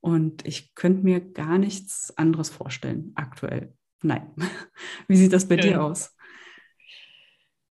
Und 0.00 0.46
ich 0.46 0.74
könnte 0.76 1.02
mir 1.02 1.20
gar 1.20 1.58
nichts 1.58 2.16
anderes 2.16 2.50
vorstellen, 2.50 3.10
aktuell. 3.16 3.74
Nein. 4.02 4.30
Wie 5.08 5.16
sieht 5.16 5.32
das 5.32 5.48
bei 5.48 5.60
Schön. 5.60 5.72
dir 5.72 5.82
aus? 5.82 6.14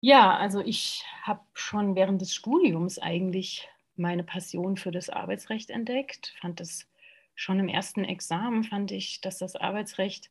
Ja, 0.00 0.36
also 0.36 0.60
ich 0.60 1.04
habe 1.22 1.40
schon 1.54 1.94
während 1.94 2.20
des 2.20 2.34
Studiums 2.34 2.98
eigentlich 2.98 3.68
meine 3.98 4.24
Passion 4.24 4.76
für 4.76 4.90
das 4.90 5.10
Arbeitsrecht 5.10 5.70
entdeckt. 5.70 6.34
Fand 6.40 6.60
das 6.60 6.86
schon 7.34 7.60
im 7.60 7.68
ersten 7.68 8.04
Examen, 8.04 8.64
fand 8.64 8.92
ich, 8.92 9.20
dass 9.20 9.38
das 9.38 9.56
Arbeitsrecht 9.56 10.30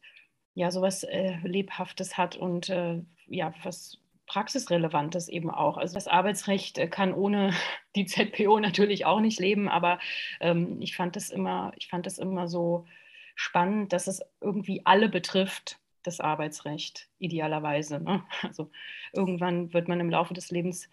ja 0.54 0.72
sowas 0.72 1.04
äh, 1.04 1.38
Lebhaftes 1.44 2.18
hat 2.18 2.36
und 2.36 2.70
äh, 2.70 3.02
ja, 3.28 3.54
was 3.64 4.00
Praxisrelevantes 4.28 5.28
eben 5.28 5.52
auch. 5.52 5.78
Also 5.78 5.94
das 5.94 6.08
Arbeitsrecht 6.08 6.78
äh, 6.78 6.88
kann 6.88 7.14
ohne 7.14 7.54
die 7.96 8.06
ZPO 8.06 8.60
natürlich 8.60 9.06
auch 9.06 9.20
nicht 9.20 9.40
leben, 9.40 9.70
aber 9.70 10.00
ähm, 10.40 10.82
ich 10.82 10.96
fand 10.96 11.16
das 11.16 11.30
immer, 11.30 11.72
ich 11.78 11.88
fand 11.88 12.06
das 12.06 12.18
immer 12.18 12.48
so 12.48 12.86
spannend, 13.36 13.94
dass 13.94 14.08
es 14.08 14.22
irgendwie 14.42 14.82
alle 14.86 15.10
betrifft, 15.10 15.80
das 16.04 16.20
Arbeitsrecht, 16.20 17.10
idealerweise. 17.20 18.00
Ne? 18.00 18.24
Also 18.44 18.72
irgendwann 19.14 19.74
wird 19.74 19.88
man 19.88 20.00
im 20.00 20.10
Laufe 20.10 20.34
des 20.34 20.52
Lebens 20.52 20.90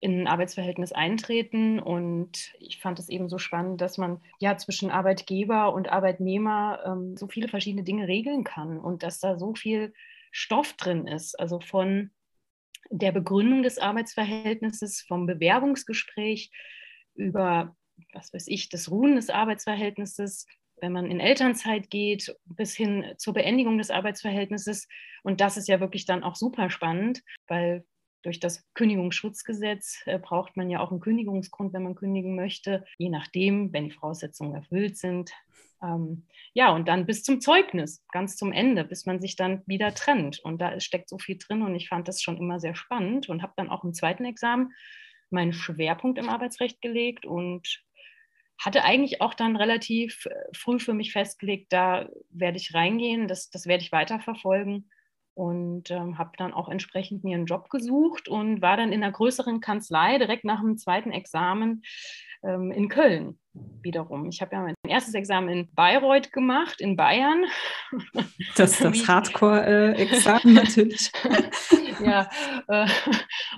in 0.00 0.22
ein 0.22 0.26
Arbeitsverhältnis 0.26 0.92
eintreten. 0.92 1.78
Und 1.78 2.54
ich 2.58 2.78
fand 2.78 2.98
es 2.98 3.08
eben 3.08 3.28
so 3.28 3.38
spannend, 3.38 3.80
dass 3.80 3.98
man 3.98 4.20
ja 4.38 4.56
zwischen 4.56 4.90
Arbeitgeber 4.90 5.72
und 5.74 5.90
Arbeitnehmer 5.90 6.82
ähm, 6.86 7.16
so 7.16 7.28
viele 7.28 7.48
verschiedene 7.48 7.84
Dinge 7.84 8.08
regeln 8.08 8.42
kann 8.42 8.78
und 8.78 9.02
dass 9.02 9.20
da 9.20 9.38
so 9.38 9.54
viel 9.54 9.92
Stoff 10.32 10.72
drin 10.74 11.06
ist. 11.06 11.38
Also 11.38 11.60
von 11.60 12.10
der 12.90 13.12
Begründung 13.12 13.62
des 13.62 13.78
Arbeitsverhältnisses, 13.78 15.02
vom 15.02 15.26
Bewerbungsgespräch 15.26 16.50
über, 17.14 17.76
was 18.14 18.32
weiß 18.32 18.46
ich, 18.48 18.70
das 18.70 18.90
Ruhen 18.90 19.16
des 19.16 19.28
Arbeitsverhältnisses, 19.28 20.46
wenn 20.80 20.92
man 20.92 21.10
in 21.10 21.20
Elternzeit 21.20 21.90
geht, 21.90 22.34
bis 22.46 22.74
hin 22.74 23.04
zur 23.18 23.34
Beendigung 23.34 23.76
des 23.76 23.90
Arbeitsverhältnisses. 23.90 24.88
Und 25.22 25.42
das 25.42 25.58
ist 25.58 25.68
ja 25.68 25.78
wirklich 25.78 26.06
dann 26.06 26.24
auch 26.24 26.36
super 26.36 26.70
spannend, 26.70 27.22
weil 27.46 27.84
durch 28.22 28.40
das 28.40 28.64
Kündigungsschutzgesetz 28.74 30.02
äh, 30.06 30.18
braucht 30.18 30.56
man 30.56 30.70
ja 30.70 30.80
auch 30.80 30.90
einen 30.90 31.00
Kündigungsgrund, 31.00 31.72
wenn 31.72 31.82
man 31.82 31.94
kündigen 31.94 32.36
möchte, 32.36 32.84
je 32.98 33.08
nachdem, 33.08 33.72
wenn 33.72 33.86
die 33.86 33.90
Voraussetzungen 33.92 34.54
erfüllt 34.54 34.96
sind. 34.96 35.30
Ähm, 35.82 36.26
ja, 36.52 36.72
und 36.72 36.88
dann 36.88 37.06
bis 37.06 37.22
zum 37.22 37.40
Zeugnis, 37.40 38.04
ganz 38.12 38.36
zum 38.36 38.52
Ende, 38.52 38.84
bis 38.84 39.06
man 39.06 39.20
sich 39.20 39.36
dann 39.36 39.62
wieder 39.66 39.94
trennt. 39.94 40.40
Und 40.40 40.60
da 40.60 40.78
steckt 40.80 41.08
so 41.08 41.18
viel 41.18 41.38
drin 41.38 41.62
und 41.62 41.74
ich 41.74 41.88
fand 41.88 42.08
das 42.08 42.20
schon 42.20 42.36
immer 42.36 42.60
sehr 42.60 42.74
spannend 42.74 43.28
und 43.28 43.42
habe 43.42 43.54
dann 43.56 43.70
auch 43.70 43.84
im 43.84 43.94
zweiten 43.94 44.24
Examen 44.24 44.72
meinen 45.30 45.52
Schwerpunkt 45.52 46.18
im 46.18 46.28
Arbeitsrecht 46.28 46.82
gelegt 46.82 47.24
und 47.24 47.82
hatte 48.58 48.84
eigentlich 48.84 49.22
auch 49.22 49.32
dann 49.32 49.56
relativ 49.56 50.26
äh, 50.26 50.34
früh 50.54 50.78
für 50.78 50.92
mich 50.92 51.12
festgelegt, 51.12 51.72
da 51.72 52.08
werde 52.28 52.58
ich 52.58 52.74
reingehen, 52.74 53.26
das, 53.26 53.48
das 53.48 53.66
werde 53.66 53.82
ich 53.82 53.92
weiterverfolgen 53.92 54.90
und 55.34 55.90
ähm, 55.90 56.18
habe 56.18 56.32
dann 56.36 56.52
auch 56.52 56.68
entsprechend 56.68 57.24
mir 57.24 57.36
einen 57.36 57.46
Job 57.46 57.70
gesucht 57.70 58.28
und 58.28 58.62
war 58.62 58.76
dann 58.76 58.92
in 58.92 59.02
einer 59.02 59.12
größeren 59.12 59.60
Kanzlei 59.60 60.18
direkt 60.18 60.44
nach 60.44 60.60
dem 60.60 60.76
zweiten 60.76 61.12
Examen 61.12 61.82
ähm, 62.42 62.70
in 62.72 62.88
Köln 62.88 63.38
wiederum. 63.82 64.28
Ich 64.28 64.40
habe 64.40 64.54
ja 64.54 64.62
mein 64.62 64.74
erstes 64.86 65.14
Examen 65.14 65.48
in 65.48 65.74
Bayreuth 65.74 66.32
gemacht, 66.32 66.80
in 66.80 66.96
Bayern. 66.96 67.44
Das 68.56 68.78
das 68.78 69.08
Hardcore-Examen 69.08 70.54
natürlich. 70.54 71.10
ja, 72.04 72.28
äh, 72.68 72.86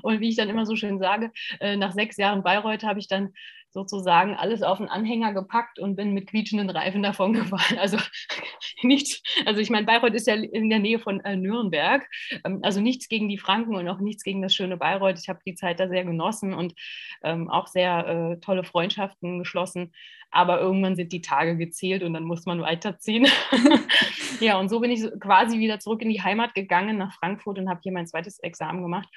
und 0.02 0.20
wie 0.20 0.28
ich 0.28 0.36
dann 0.36 0.48
immer 0.48 0.66
so 0.66 0.76
schön 0.76 0.98
sage, 0.98 1.30
äh, 1.60 1.76
nach 1.76 1.92
sechs 1.92 2.16
Jahren 2.16 2.42
Bayreuth 2.42 2.82
habe 2.82 2.98
ich 2.98 3.08
dann 3.08 3.32
sozusagen 3.72 4.34
alles 4.34 4.62
auf 4.62 4.78
den 4.78 4.88
Anhänger 4.88 5.32
gepackt 5.32 5.78
und 5.78 5.96
bin 5.96 6.12
mit 6.12 6.28
quietschenden 6.28 6.70
Reifen 6.70 7.02
davon 7.02 7.32
gefahren. 7.32 7.78
Also 7.78 7.98
nichts, 8.82 9.22
also 9.46 9.60
ich 9.60 9.70
meine, 9.70 9.86
Bayreuth 9.86 10.14
ist 10.14 10.26
ja 10.26 10.34
in 10.34 10.70
der 10.70 10.78
Nähe 10.78 10.98
von 10.98 11.20
äh, 11.20 11.36
Nürnberg. 11.36 12.06
Ähm, 12.44 12.60
also 12.62 12.80
nichts 12.80 13.08
gegen 13.08 13.28
die 13.28 13.38
Franken 13.38 13.74
und 13.74 13.88
auch 13.88 13.98
nichts 13.98 14.22
gegen 14.22 14.42
das 14.42 14.54
schöne 14.54 14.76
Bayreuth. 14.76 15.18
Ich 15.18 15.28
habe 15.28 15.40
die 15.46 15.54
Zeit 15.54 15.80
da 15.80 15.88
sehr 15.88 16.04
genossen 16.04 16.54
und 16.54 16.74
ähm, 17.22 17.50
auch 17.50 17.66
sehr 17.66 18.06
äh, 18.06 18.40
tolle 18.40 18.64
Freundschaften 18.64 19.38
geschlossen. 19.38 19.92
Aber 20.30 20.60
irgendwann 20.60 20.96
sind 20.96 21.12
die 21.12 21.20
Tage 21.20 21.58
gezählt 21.58 22.02
und 22.02 22.14
dann 22.14 22.24
muss 22.24 22.46
man 22.46 22.62
weiterziehen. 22.62 23.26
ja, 24.40 24.58
und 24.58 24.70
so 24.70 24.80
bin 24.80 24.90
ich 24.90 25.02
quasi 25.20 25.58
wieder 25.58 25.78
zurück 25.78 26.00
in 26.00 26.08
die 26.08 26.22
Heimat 26.22 26.54
gegangen 26.54 26.96
nach 26.96 27.12
Frankfurt 27.12 27.58
und 27.58 27.68
habe 27.68 27.80
hier 27.82 27.92
mein 27.92 28.06
zweites 28.06 28.38
Examen 28.38 28.82
gemacht. 28.82 29.08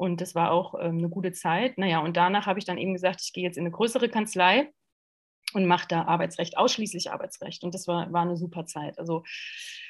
Und 0.00 0.22
das 0.22 0.34
war 0.34 0.50
auch 0.50 0.76
ähm, 0.80 0.96
eine 0.96 1.10
gute 1.10 1.32
Zeit. 1.32 1.76
Naja, 1.76 1.98
und 1.98 2.16
danach 2.16 2.46
habe 2.46 2.58
ich 2.58 2.64
dann 2.64 2.78
eben 2.78 2.94
gesagt, 2.94 3.20
ich 3.22 3.34
gehe 3.34 3.44
jetzt 3.44 3.58
in 3.58 3.64
eine 3.64 3.70
größere 3.70 4.08
Kanzlei 4.08 4.72
und 5.52 5.66
mache 5.66 5.88
da 5.88 6.04
Arbeitsrecht, 6.04 6.56
ausschließlich 6.56 7.12
Arbeitsrecht. 7.12 7.62
Und 7.64 7.74
das 7.74 7.86
war, 7.86 8.10
war 8.10 8.22
eine 8.22 8.38
super 8.38 8.64
Zeit. 8.64 8.98
Also, 8.98 9.24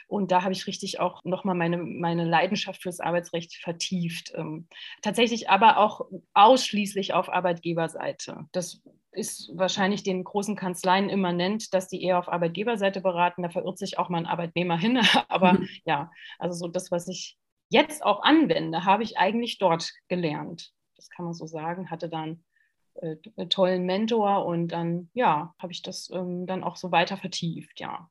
und 0.09 0.33
da 0.33 0.43
habe 0.43 0.53
ich 0.53 0.67
richtig 0.67 0.99
auch 0.99 1.23
nochmal 1.23 1.55
meine, 1.55 1.77
meine 1.77 2.25
Leidenschaft 2.25 2.83
fürs 2.83 2.99
Arbeitsrecht 2.99 3.55
vertieft. 3.63 4.33
Ähm, 4.35 4.67
tatsächlich 5.01 5.49
aber 5.49 5.79
auch 5.79 6.09
ausschließlich 6.35 7.15
auf 7.15 7.29
Arbeitgeberseite. 7.29 8.49
Das 8.51 8.83
ist 9.13 9.53
wahrscheinlich 9.55 10.03
den 10.03 10.25
großen 10.25 10.57
Kanzleien 10.57 11.09
immanent, 11.09 11.73
dass 11.73 11.87
die 11.87 12.03
eher 12.03 12.19
auf 12.19 12.29
Arbeitgeberseite 12.29 13.01
beraten. 13.01 13.45
Da 13.45 13.49
verirrt 13.49 13.79
sich 13.79 13.97
auch 13.97 14.09
mal 14.09 14.19
ein 14.19 14.27
Arbeitnehmer 14.27 14.77
hin. 14.77 14.99
Aber 15.29 15.53
mhm. 15.53 15.69
ja, 15.85 16.11
also 16.41 16.59
so 16.59 16.67
das, 16.67 16.91
was 16.91 17.07
ich 17.07 17.39
jetzt 17.71 18.05
auch 18.05 18.23
anwende, 18.23 18.85
habe 18.85 19.03
ich 19.03 19.17
eigentlich 19.17 19.59
dort 19.59 19.93
gelernt. 20.09 20.73
Das 20.97 21.09
kann 21.09 21.25
man 21.25 21.35
so 21.35 21.47
sagen. 21.47 21.91
Hatte 21.91 22.09
dann 22.09 22.45
äh, 22.95 23.17
einen 23.37 23.49
tollen 23.49 23.87
Mentor 23.87 24.45
und 24.45 24.69
dann, 24.69 25.09
ja, 25.15 25.55
habe 25.59 25.73
ich 25.73 25.83
das 25.83 26.11
ähm, 26.11 26.47
dann 26.47 26.63
auch 26.63 26.77
so 26.77 26.93
weiter 26.93 27.17
vertieft, 27.17 27.81
ja. 27.81 28.11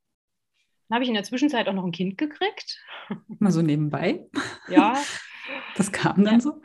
Dann 0.88 0.96
habe 0.96 1.04
ich 1.04 1.10
in 1.10 1.14
der 1.14 1.24
Zwischenzeit 1.24 1.68
auch 1.68 1.74
noch 1.74 1.86
ein 1.86 1.92
Kind 1.92 2.18
gekriegt. 2.18 2.84
Mal 3.28 3.52
so 3.52 3.62
nebenbei. 3.62 4.28
Ja, 4.70 4.98
Das 5.76 5.92
kam 5.92 6.24
dann 6.24 6.36
ja. 6.36 6.40
so? 6.40 6.62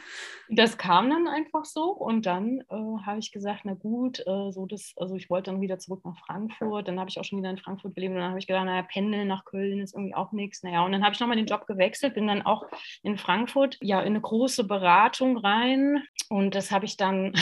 Das 0.48 0.76
kam 0.76 1.08
dann 1.08 1.26
einfach 1.26 1.64
so 1.64 1.90
und 1.90 2.26
dann 2.26 2.60
äh, 2.68 3.06
habe 3.06 3.18
ich 3.18 3.32
gesagt, 3.32 3.60
na 3.64 3.74
gut, 3.74 4.20
äh, 4.20 4.50
so 4.52 4.66
das, 4.66 4.92
also 4.96 5.14
ich 5.14 5.30
wollte 5.30 5.50
dann 5.50 5.60
wieder 5.60 5.78
zurück 5.78 6.04
nach 6.04 6.18
Frankfurt, 6.18 6.86
dann 6.86 7.00
habe 7.00 7.08
ich 7.08 7.18
auch 7.18 7.24
schon 7.24 7.38
wieder 7.38 7.50
in 7.50 7.58
Frankfurt 7.58 7.94
gelebt 7.94 8.12
und 8.12 8.20
dann 8.20 8.30
habe 8.30 8.38
ich 8.38 8.46
gedacht, 8.46 8.66
naja, 8.66 8.82
pendeln 8.82 9.28
nach 9.28 9.44
Köln 9.46 9.80
ist 9.80 9.94
irgendwie 9.94 10.14
auch 10.14 10.32
nichts. 10.32 10.62
Naja, 10.62 10.84
und 10.84 10.92
dann 10.92 11.02
habe 11.02 11.14
ich 11.14 11.20
nochmal 11.20 11.36
den 11.36 11.46
Job 11.46 11.66
gewechselt, 11.66 12.14
bin 12.14 12.26
dann 12.26 12.42
auch 12.42 12.66
in 13.02 13.16
Frankfurt 13.16 13.78
ja 13.80 14.00
in 14.00 14.08
eine 14.08 14.20
große 14.20 14.64
Beratung 14.64 15.38
rein 15.38 16.02
und 16.28 16.54
das 16.54 16.70
habe 16.70 16.84
ich 16.84 16.96
dann 16.96 17.34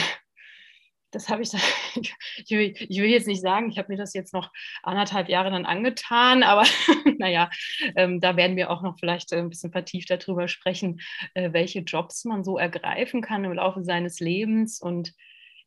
das 1.13 1.29
habe 1.29 1.41
ich, 1.41 1.51
ich 2.37 2.51
will, 2.51 2.73
ich 2.77 2.97
will 2.97 3.09
jetzt 3.09 3.27
nicht 3.27 3.41
sagen, 3.41 3.69
ich 3.69 3.77
habe 3.77 3.91
mir 3.91 3.97
das 3.97 4.13
jetzt 4.13 4.33
noch 4.33 4.51
anderthalb 4.81 5.29
Jahre 5.29 5.51
dann 5.51 5.65
angetan, 5.65 6.43
aber 6.43 6.63
naja, 7.17 7.49
ähm, 7.95 8.19
da 8.19 8.35
werden 8.35 8.57
wir 8.57 8.69
auch 8.69 8.81
noch 8.81 8.97
vielleicht 8.99 9.31
äh, 9.31 9.37
ein 9.37 9.49
bisschen 9.49 9.71
vertieft 9.71 10.09
darüber 10.09 10.47
sprechen, 10.47 10.99
äh, 11.33 11.53
welche 11.53 11.79
Jobs 11.79 12.25
man 12.25 12.43
so 12.43 12.57
ergreifen 12.57 13.21
kann 13.21 13.45
im 13.45 13.53
Laufe 13.53 13.83
seines 13.83 14.19
Lebens 14.19 14.81
und 14.81 15.13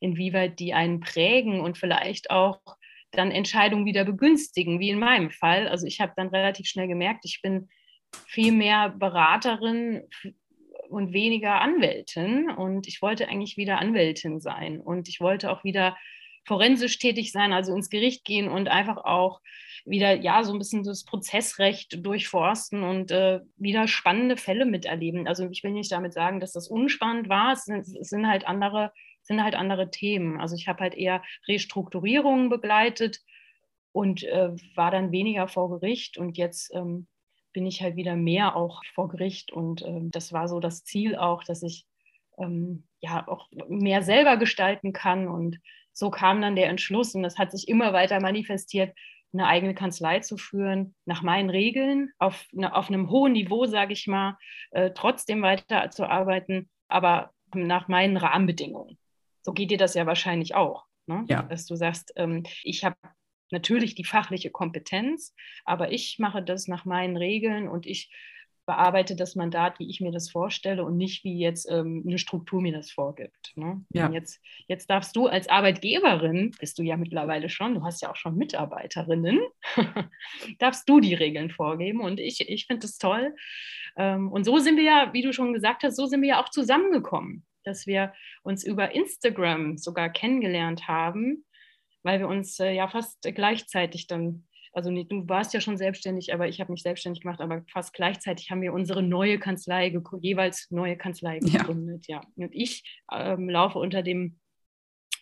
inwieweit 0.00 0.58
die 0.58 0.74
einen 0.74 1.00
prägen 1.00 1.60
und 1.60 1.78
vielleicht 1.78 2.30
auch 2.30 2.60
dann 3.12 3.30
Entscheidungen 3.30 3.86
wieder 3.86 4.04
begünstigen, 4.04 4.78
wie 4.78 4.90
in 4.90 4.98
meinem 4.98 5.30
Fall. 5.30 5.68
Also 5.68 5.86
ich 5.86 6.00
habe 6.00 6.12
dann 6.16 6.28
relativ 6.28 6.66
schnell 6.66 6.88
gemerkt, 6.88 7.24
ich 7.24 7.40
bin 7.40 7.68
viel 8.26 8.52
mehr 8.52 8.90
Beraterin 8.90 10.02
und 10.88 11.12
weniger 11.12 11.60
Anwältin. 11.60 12.50
Und 12.50 12.86
ich 12.86 13.02
wollte 13.02 13.28
eigentlich 13.28 13.56
wieder 13.56 13.78
Anwältin 13.78 14.40
sein. 14.40 14.80
Und 14.80 15.08
ich 15.08 15.20
wollte 15.20 15.50
auch 15.50 15.64
wieder 15.64 15.96
forensisch 16.46 16.98
tätig 16.98 17.32
sein, 17.32 17.52
also 17.52 17.74
ins 17.74 17.90
Gericht 17.90 18.24
gehen 18.24 18.48
und 18.48 18.68
einfach 18.68 18.98
auch 18.98 19.40
wieder, 19.84 20.14
ja, 20.14 20.42
so 20.44 20.52
ein 20.52 20.58
bisschen 20.58 20.84
das 20.84 21.04
Prozessrecht 21.04 22.04
durchforsten 22.04 22.82
und 22.82 23.10
äh, 23.10 23.40
wieder 23.56 23.88
spannende 23.88 24.36
Fälle 24.36 24.64
miterleben. 24.64 25.26
Also 25.28 25.48
ich 25.50 25.62
will 25.64 25.72
nicht 25.72 25.92
damit 25.92 26.12
sagen, 26.12 26.40
dass 26.40 26.52
das 26.52 26.68
unspannend 26.68 27.28
war. 27.28 27.52
Es 27.52 27.64
sind, 27.64 27.80
es 27.80 28.08
sind 28.08 28.26
halt 28.28 28.46
andere, 28.46 28.92
sind 29.22 29.42
halt 29.42 29.54
andere 29.54 29.90
Themen. 29.90 30.40
Also 30.40 30.54
ich 30.54 30.68
habe 30.68 30.80
halt 30.80 30.94
eher 30.94 31.22
Restrukturierungen 31.48 32.48
begleitet 32.48 33.20
und 33.92 34.22
äh, 34.24 34.50
war 34.74 34.90
dann 34.90 35.12
weniger 35.12 35.48
vor 35.48 35.70
Gericht 35.70 36.18
und 36.18 36.36
jetzt 36.36 36.72
ähm, 36.74 37.06
bin 37.56 37.64
ich 37.64 37.80
halt 37.80 37.96
wieder 37.96 38.16
mehr 38.16 38.54
auch 38.54 38.82
vor 38.92 39.08
Gericht. 39.08 39.50
Und 39.50 39.80
ähm, 39.80 40.10
das 40.10 40.30
war 40.30 40.46
so 40.46 40.60
das 40.60 40.84
Ziel 40.84 41.16
auch, 41.16 41.42
dass 41.42 41.62
ich 41.62 41.86
ähm, 42.36 42.84
ja 43.00 43.26
auch 43.26 43.48
mehr 43.66 44.02
selber 44.02 44.36
gestalten 44.36 44.92
kann. 44.92 45.26
Und 45.26 45.58
so 45.94 46.10
kam 46.10 46.42
dann 46.42 46.54
der 46.54 46.68
Entschluss 46.68 47.14
und 47.14 47.22
das 47.22 47.38
hat 47.38 47.52
sich 47.52 47.66
immer 47.66 47.94
weiter 47.94 48.20
manifestiert, 48.20 48.94
eine 49.32 49.46
eigene 49.46 49.74
Kanzlei 49.74 50.20
zu 50.20 50.36
führen, 50.36 50.94
nach 51.06 51.22
meinen 51.22 51.48
Regeln, 51.48 52.12
auf, 52.18 52.44
ne, 52.52 52.74
auf 52.74 52.88
einem 52.88 53.08
hohen 53.08 53.32
Niveau, 53.32 53.64
sage 53.64 53.94
ich 53.94 54.06
mal, 54.06 54.36
äh, 54.72 54.90
trotzdem 54.90 55.40
weiter 55.40 55.90
zu 55.90 56.04
arbeiten, 56.10 56.68
aber 56.88 57.30
nach 57.54 57.88
meinen 57.88 58.18
Rahmenbedingungen. 58.18 58.98
So 59.40 59.54
geht 59.54 59.70
dir 59.70 59.78
das 59.78 59.94
ja 59.94 60.04
wahrscheinlich 60.04 60.54
auch. 60.54 60.84
Ne? 61.06 61.24
Ja. 61.28 61.44
Dass 61.44 61.64
du 61.64 61.74
sagst, 61.74 62.12
ähm, 62.16 62.42
ich 62.62 62.84
habe 62.84 62.96
natürlich 63.50 63.94
die 63.94 64.04
fachliche 64.04 64.50
Kompetenz, 64.50 65.34
aber 65.64 65.92
ich 65.92 66.18
mache 66.18 66.42
das 66.42 66.68
nach 66.68 66.84
meinen 66.84 67.16
Regeln 67.16 67.68
und 67.68 67.86
ich 67.86 68.10
bearbeite 68.66 69.14
das 69.14 69.36
Mandat, 69.36 69.78
wie 69.78 69.88
ich 69.88 70.00
mir 70.00 70.10
das 70.10 70.30
vorstelle 70.30 70.84
und 70.84 70.96
nicht 70.96 71.24
wie 71.24 71.38
jetzt 71.38 71.70
ähm, 71.70 72.02
eine 72.06 72.18
Struktur 72.18 72.60
mir 72.60 72.72
das 72.72 72.90
vorgibt. 72.90 73.52
Ne? 73.54 73.84
Ja. 73.92 74.10
Jetzt, 74.10 74.40
jetzt 74.66 74.90
darfst 74.90 75.14
du 75.16 75.28
als 75.28 75.48
Arbeitgeberin, 75.48 76.50
bist 76.58 76.78
du 76.78 76.82
ja 76.82 76.96
mittlerweile 76.96 77.48
schon, 77.48 77.74
du 77.74 77.84
hast 77.84 78.02
ja 78.02 78.10
auch 78.10 78.16
schon 78.16 78.36
Mitarbeiterinnen, 78.36 79.40
darfst 80.58 80.88
du 80.88 81.00
die 81.00 81.14
Regeln 81.14 81.50
vorgeben 81.50 82.00
und 82.00 82.18
ich, 82.20 82.48
ich 82.48 82.66
finde 82.66 82.86
das 82.86 82.98
toll. 82.98 83.34
Ähm, 83.96 84.30
und 84.30 84.44
so 84.44 84.58
sind 84.58 84.76
wir 84.76 84.84
ja, 84.84 85.10
wie 85.12 85.22
du 85.22 85.32
schon 85.32 85.54
gesagt 85.54 85.84
hast, 85.84 85.96
so 85.96 86.06
sind 86.06 86.20
wir 86.20 86.30
ja 86.30 86.42
auch 86.42 86.50
zusammengekommen, 86.50 87.46
dass 87.62 87.86
wir 87.86 88.12
uns 88.42 88.64
über 88.64 88.94
Instagram 88.94 89.78
sogar 89.78 90.10
kennengelernt 90.10 90.88
haben 90.88 91.45
weil 92.06 92.20
wir 92.20 92.28
uns 92.28 92.58
äh, 92.60 92.70
ja 92.70 92.86
fast 92.86 93.20
gleichzeitig 93.20 94.06
dann, 94.06 94.46
also 94.72 94.90
nicht, 94.90 95.10
du 95.10 95.28
warst 95.28 95.52
ja 95.52 95.60
schon 95.60 95.76
selbstständig, 95.76 96.32
aber 96.32 96.46
ich 96.46 96.60
habe 96.60 96.70
mich 96.72 96.82
selbstständig 96.82 97.22
gemacht, 97.22 97.40
aber 97.40 97.64
fast 97.68 97.92
gleichzeitig 97.92 98.50
haben 98.50 98.62
wir 98.62 98.72
unsere 98.72 99.02
neue 99.02 99.38
Kanzlei, 99.38 99.92
jeweils 100.20 100.70
neue 100.70 100.96
Kanzlei 100.96 101.40
gegründet. 101.40 102.06
Ja. 102.06 102.22
ja. 102.36 102.46
Und 102.46 102.54
ich 102.54 103.02
ähm, 103.12 103.50
laufe 103.50 103.78
unter 103.80 104.02
dem 104.02 104.38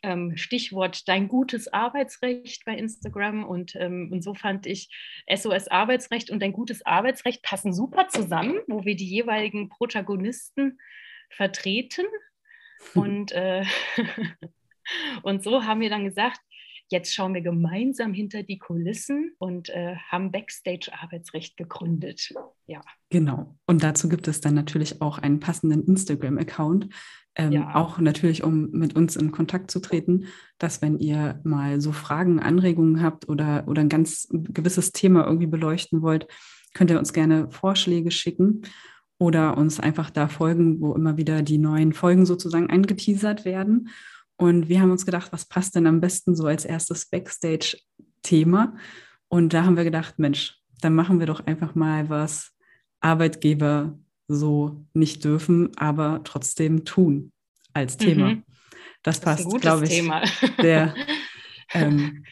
ähm, 0.02 0.36
Stichwort 0.36 1.08
dein 1.08 1.28
gutes 1.28 1.72
Arbeitsrecht 1.72 2.66
bei 2.66 2.76
Instagram 2.76 3.44
und, 3.44 3.74
ähm, 3.76 4.10
und 4.12 4.22
so 4.22 4.34
fand 4.34 4.66
ich 4.66 4.90
SOS 5.34 5.68
Arbeitsrecht 5.68 6.30
und 6.30 6.42
dein 6.42 6.52
gutes 6.52 6.84
Arbeitsrecht 6.84 7.42
passen 7.42 7.72
super 7.72 8.08
zusammen, 8.08 8.60
wo 8.68 8.84
wir 8.84 8.94
die 8.94 9.08
jeweiligen 9.08 9.70
Protagonisten 9.70 10.78
vertreten. 11.30 12.04
Und, 12.94 13.32
äh, 13.32 13.64
und 15.22 15.42
so 15.42 15.64
haben 15.64 15.80
wir 15.80 15.88
dann 15.88 16.04
gesagt, 16.04 16.38
Jetzt 16.94 17.12
schauen 17.12 17.34
wir 17.34 17.40
gemeinsam 17.40 18.14
hinter 18.14 18.44
die 18.44 18.56
Kulissen 18.56 19.32
und 19.38 19.68
äh, 19.68 19.96
haben 20.12 20.30
Backstage-Arbeitsrecht 20.30 21.56
gegründet. 21.56 22.32
Ja. 22.68 22.82
Genau. 23.10 23.56
Und 23.66 23.82
dazu 23.82 24.08
gibt 24.08 24.28
es 24.28 24.40
dann 24.40 24.54
natürlich 24.54 25.02
auch 25.02 25.18
einen 25.18 25.40
passenden 25.40 25.82
Instagram-Account. 25.88 26.88
Ähm, 27.34 27.50
ja. 27.50 27.74
Auch 27.74 27.98
natürlich, 27.98 28.44
um 28.44 28.70
mit 28.70 28.94
uns 28.94 29.16
in 29.16 29.32
Kontakt 29.32 29.72
zu 29.72 29.80
treten, 29.80 30.26
dass 30.58 30.82
wenn 30.82 31.00
ihr 31.00 31.40
mal 31.42 31.80
so 31.80 31.90
Fragen, 31.90 32.38
Anregungen 32.38 33.02
habt 33.02 33.28
oder, 33.28 33.64
oder 33.66 33.80
ein 33.80 33.88
ganz 33.88 34.28
gewisses 34.30 34.92
Thema 34.92 35.26
irgendwie 35.26 35.48
beleuchten 35.48 36.00
wollt, 36.00 36.28
könnt 36.74 36.92
ihr 36.92 36.98
uns 37.00 37.12
gerne 37.12 37.50
Vorschläge 37.50 38.12
schicken 38.12 38.62
oder 39.18 39.56
uns 39.56 39.80
einfach 39.80 40.10
da 40.10 40.28
folgen, 40.28 40.80
wo 40.80 40.94
immer 40.94 41.16
wieder 41.16 41.42
die 41.42 41.58
neuen 41.58 41.92
Folgen 41.92 42.24
sozusagen 42.24 42.70
angeteasert 42.70 43.44
werden. 43.44 43.88
Und 44.36 44.68
wir 44.68 44.80
haben 44.80 44.90
uns 44.90 45.06
gedacht, 45.06 45.32
was 45.32 45.44
passt 45.44 45.74
denn 45.76 45.86
am 45.86 46.00
besten 46.00 46.34
so 46.34 46.46
als 46.46 46.64
erstes 46.64 47.06
Backstage-Thema? 47.06 48.76
Und 49.28 49.52
da 49.52 49.64
haben 49.64 49.76
wir 49.76 49.84
gedacht, 49.84 50.18
Mensch, 50.18 50.58
dann 50.80 50.94
machen 50.94 51.20
wir 51.20 51.26
doch 51.26 51.46
einfach 51.46 51.74
mal 51.74 52.08
was 52.08 52.52
Arbeitgeber 53.00 53.98
so 54.28 54.84
nicht 54.92 55.24
dürfen, 55.24 55.76
aber 55.76 56.22
trotzdem 56.24 56.84
tun 56.84 57.32
als 57.72 57.96
Thema. 57.96 58.30
Mhm. 58.30 58.42
Das 59.02 59.20
passt, 59.20 59.48
glaube 59.60 59.84
ich, 59.84 60.02
sehr, 60.60 60.94
Ähm, 61.74 62.24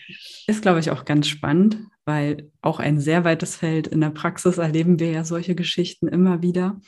ist, 0.47 0.63
glaube 0.63 0.81
ich, 0.81 0.91
auch 0.91 1.05
ganz 1.05 1.29
spannend, 1.29 1.79
weil 2.05 2.51
auch 2.61 2.79
ein 2.79 3.01
sehr 3.01 3.25
weites 3.25 3.57
Feld 3.57 3.87
in 3.89 4.01
der 4.01 4.11
Praxis 4.11 4.59
erleben 4.59 5.01
wir 5.01 5.11
ja 5.11 5.25
solche 5.25 5.55
Geschichten 5.55 6.09
immer 6.09 6.43
wieder. 6.43 6.81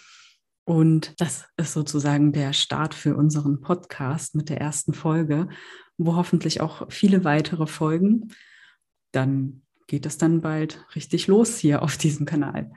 Und 0.65 1.21
das 1.21 1.47
ist 1.57 1.75
sozusagen 1.75 2.33
der 2.33 2.53
Start 2.55 2.95
für 2.95 3.17
unseren 3.17 3.61
Podcast 3.61 4.35
mit 4.35 4.49
der 4.49 4.61
ersten 4.61 4.95
Folge, 4.95 5.49
wo 5.99 6.17
hoffentlich 6.17 6.61
auch 6.61 6.91
viele 6.91 7.25
weitere 7.25 7.67
folgen. 7.67 8.33
Dann 9.13 9.63
geht 9.87 10.07
es 10.07 10.17
dann 10.17 10.41
bald 10.41 10.85
richtig 10.95 11.27
los 11.27 11.59
hier 11.59 11.83
auf 11.83 11.99
diesem 11.99 12.25
Kanal. 12.25 12.73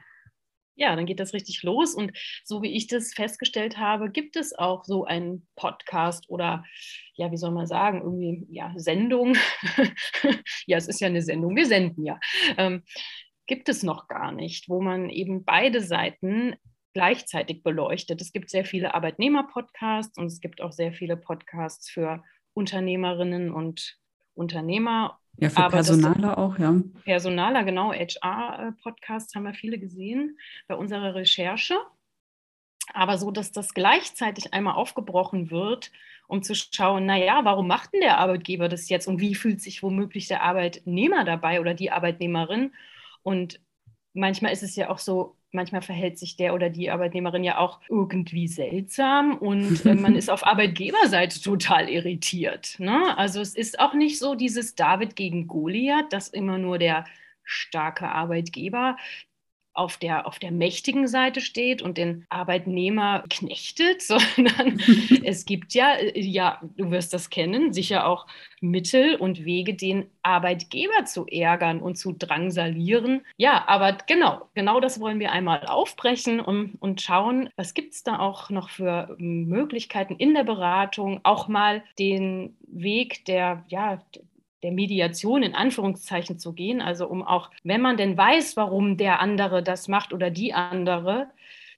Ja, 0.75 0.95
dann 0.95 1.07
geht 1.07 1.19
das 1.19 1.33
richtig 1.33 1.63
los. 1.63 1.95
Und 1.95 2.11
so 2.43 2.61
wie 2.61 2.75
ich 2.75 2.87
das 2.87 3.13
festgestellt 3.13 3.77
habe, 3.77 4.11
gibt 4.11 4.35
es 4.35 4.53
auch 4.53 4.83
so 4.83 5.05
einen 5.05 5.47
Podcast 5.55 6.29
oder, 6.29 6.63
ja, 7.15 7.31
wie 7.31 7.37
soll 7.37 7.51
man 7.51 7.65
sagen, 7.65 8.01
irgendwie, 8.01 8.45
ja, 8.49 8.73
Sendung. 8.75 9.35
ja, 10.67 10.77
es 10.77 10.87
ist 10.87 10.99
ja 10.99 11.07
eine 11.07 11.23
Sendung, 11.23 11.55
wir 11.55 11.65
senden 11.65 12.05
ja. 12.05 12.19
Ähm, 12.57 12.83
gibt 13.47 13.69
es 13.69 13.81
noch 13.81 14.07
gar 14.07 14.31
nicht, 14.31 14.69
wo 14.69 14.81
man 14.81 15.09
eben 15.09 15.45
beide 15.45 15.81
Seiten 15.81 16.55
gleichzeitig 16.97 17.61
beleuchtet. 17.61 18.21
Es 18.21 18.31
gibt 18.31 18.49
sehr 18.49 18.65
viele 18.65 18.95
Arbeitnehmer-Podcasts 18.95 20.17
und 20.17 20.25
es 20.25 20.41
gibt 20.41 20.61
auch 20.61 20.71
sehr 20.71 20.91
viele 20.91 21.15
Podcasts 21.15 21.91
für 21.91 22.23
Unternehmerinnen 22.55 23.51
und 23.53 23.99
Unternehmer. 24.33 25.19
Ja, 25.37 25.51
für 25.51 25.57
Aber 25.57 25.73
Personaler 25.73 26.39
auch, 26.39 26.57
ja. 26.57 26.73
Personaler, 27.03 27.63
genau. 27.65 27.93
HR-Podcasts 27.93 29.35
haben 29.35 29.43
wir 29.43 29.53
viele 29.53 29.77
gesehen 29.77 30.39
bei 30.67 30.73
unserer 30.73 31.13
Recherche. 31.13 31.75
Aber 32.95 33.19
so, 33.19 33.29
dass 33.29 33.51
das 33.51 33.75
gleichzeitig 33.75 34.55
einmal 34.55 34.73
aufgebrochen 34.73 35.51
wird, 35.51 35.91
um 36.27 36.41
zu 36.41 36.55
schauen, 36.55 37.05
naja, 37.05 37.41
warum 37.43 37.67
macht 37.67 37.93
denn 37.93 38.01
der 38.01 38.17
Arbeitgeber 38.17 38.69
das 38.69 38.89
jetzt 38.89 39.07
und 39.07 39.21
wie 39.21 39.35
fühlt 39.35 39.61
sich 39.61 39.83
womöglich 39.83 40.27
der 40.27 40.41
Arbeitnehmer 40.41 41.25
dabei 41.25 41.61
oder 41.61 41.75
die 41.75 41.91
Arbeitnehmerin? 41.91 42.73
Und 43.21 43.59
manchmal 44.15 44.51
ist 44.51 44.63
es 44.63 44.75
ja 44.75 44.89
auch 44.89 44.97
so, 44.97 45.37
manchmal 45.51 45.81
verhält 45.81 46.17
sich 46.17 46.35
der 46.35 46.53
oder 46.53 46.69
die 46.69 46.89
Arbeitnehmerin 46.89 47.43
ja 47.43 47.57
auch 47.57 47.79
irgendwie 47.89 48.47
seltsam 48.47 49.37
und 49.37 49.85
äh, 49.85 49.95
man 49.95 50.15
ist 50.17 50.29
auf 50.29 50.45
Arbeitgeberseite 50.45 51.41
total 51.41 51.89
irritiert. 51.89 52.75
Ne? 52.79 53.17
Also 53.17 53.41
es 53.41 53.55
ist 53.55 53.79
auch 53.79 53.93
nicht 53.93 54.19
so 54.19 54.35
dieses 54.35 54.75
David 54.75 55.15
gegen 55.15 55.47
Goliath, 55.47 56.11
dass 56.11 56.27
immer 56.27 56.57
nur 56.57 56.77
der 56.77 57.05
starke 57.43 58.09
Arbeitgeber 58.09 58.97
auf 59.77 59.97
der, 59.97 60.25
auf 60.25 60.39
der 60.39 60.51
mächtigen 60.51 61.07
Seite 61.07 61.39
steht 61.39 61.81
und 61.81 61.97
den 61.97 62.25
Arbeitnehmer 62.29 63.23
knechtet, 63.29 64.01
sondern 64.01 64.81
es 65.23 65.45
gibt 65.45 65.73
ja, 65.73 65.93
äh, 65.95 66.19
ja, 66.19 66.61
du 66.77 66.91
wirst 66.91 67.13
das 67.13 67.29
kennen, 67.29 67.73
sicher 67.73 68.07
auch 68.07 68.25
Mittel 68.59 69.15
und 69.15 69.45
Wege, 69.45 69.75
den 69.75 70.09
Arbeitgeber 70.23 71.05
zu 71.05 71.27
ärgern 71.27 71.79
und 71.79 71.95
zu 71.95 72.11
drangsalieren. 72.11 73.21
Ja, 73.37 73.65
aber 73.67 73.97
genau, 74.07 74.49
genau 74.55 74.79
das 74.79 74.99
wollen 74.99 75.19
wir 75.19 75.31
einmal 75.31 75.65
aufbrechen 75.67 76.39
und, 76.39 76.75
und 76.79 77.01
schauen, 77.01 77.49
was 77.55 77.73
gibt 77.73 77.93
es 77.93 78.03
da 78.03 78.19
auch 78.19 78.49
noch 78.49 78.69
für 78.69 79.15
Möglichkeiten 79.19 80.15
in 80.15 80.33
der 80.33 80.43
Beratung, 80.43 81.19
auch 81.23 81.47
mal 81.47 81.83
den 81.99 82.57
Weg 82.67 83.25
der, 83.25 83.63
ja, 83.67 84.01
der 84.67 84.73
Mediation 84.73 85.43
in 85.43 85.55
Anführungszeichen 85.55 86.39
zu 86.39 86.51
gehen, 86.51 86.81
also 86.81 87.07
um 87.07 87.23
auch, 87.23 87.51
wenn 87.63 87.79
man 87.79 87.95
denn 87.95 88.17
weiß, 88.17 88.57
warum 88.57 88.97
der 88.97 89.21
andere 89.21 89.63
das 89.63 89.87
macht 89.87 90.11
oder 90.11 90.29
die 90.29 90.53
andere, 90.53 91.29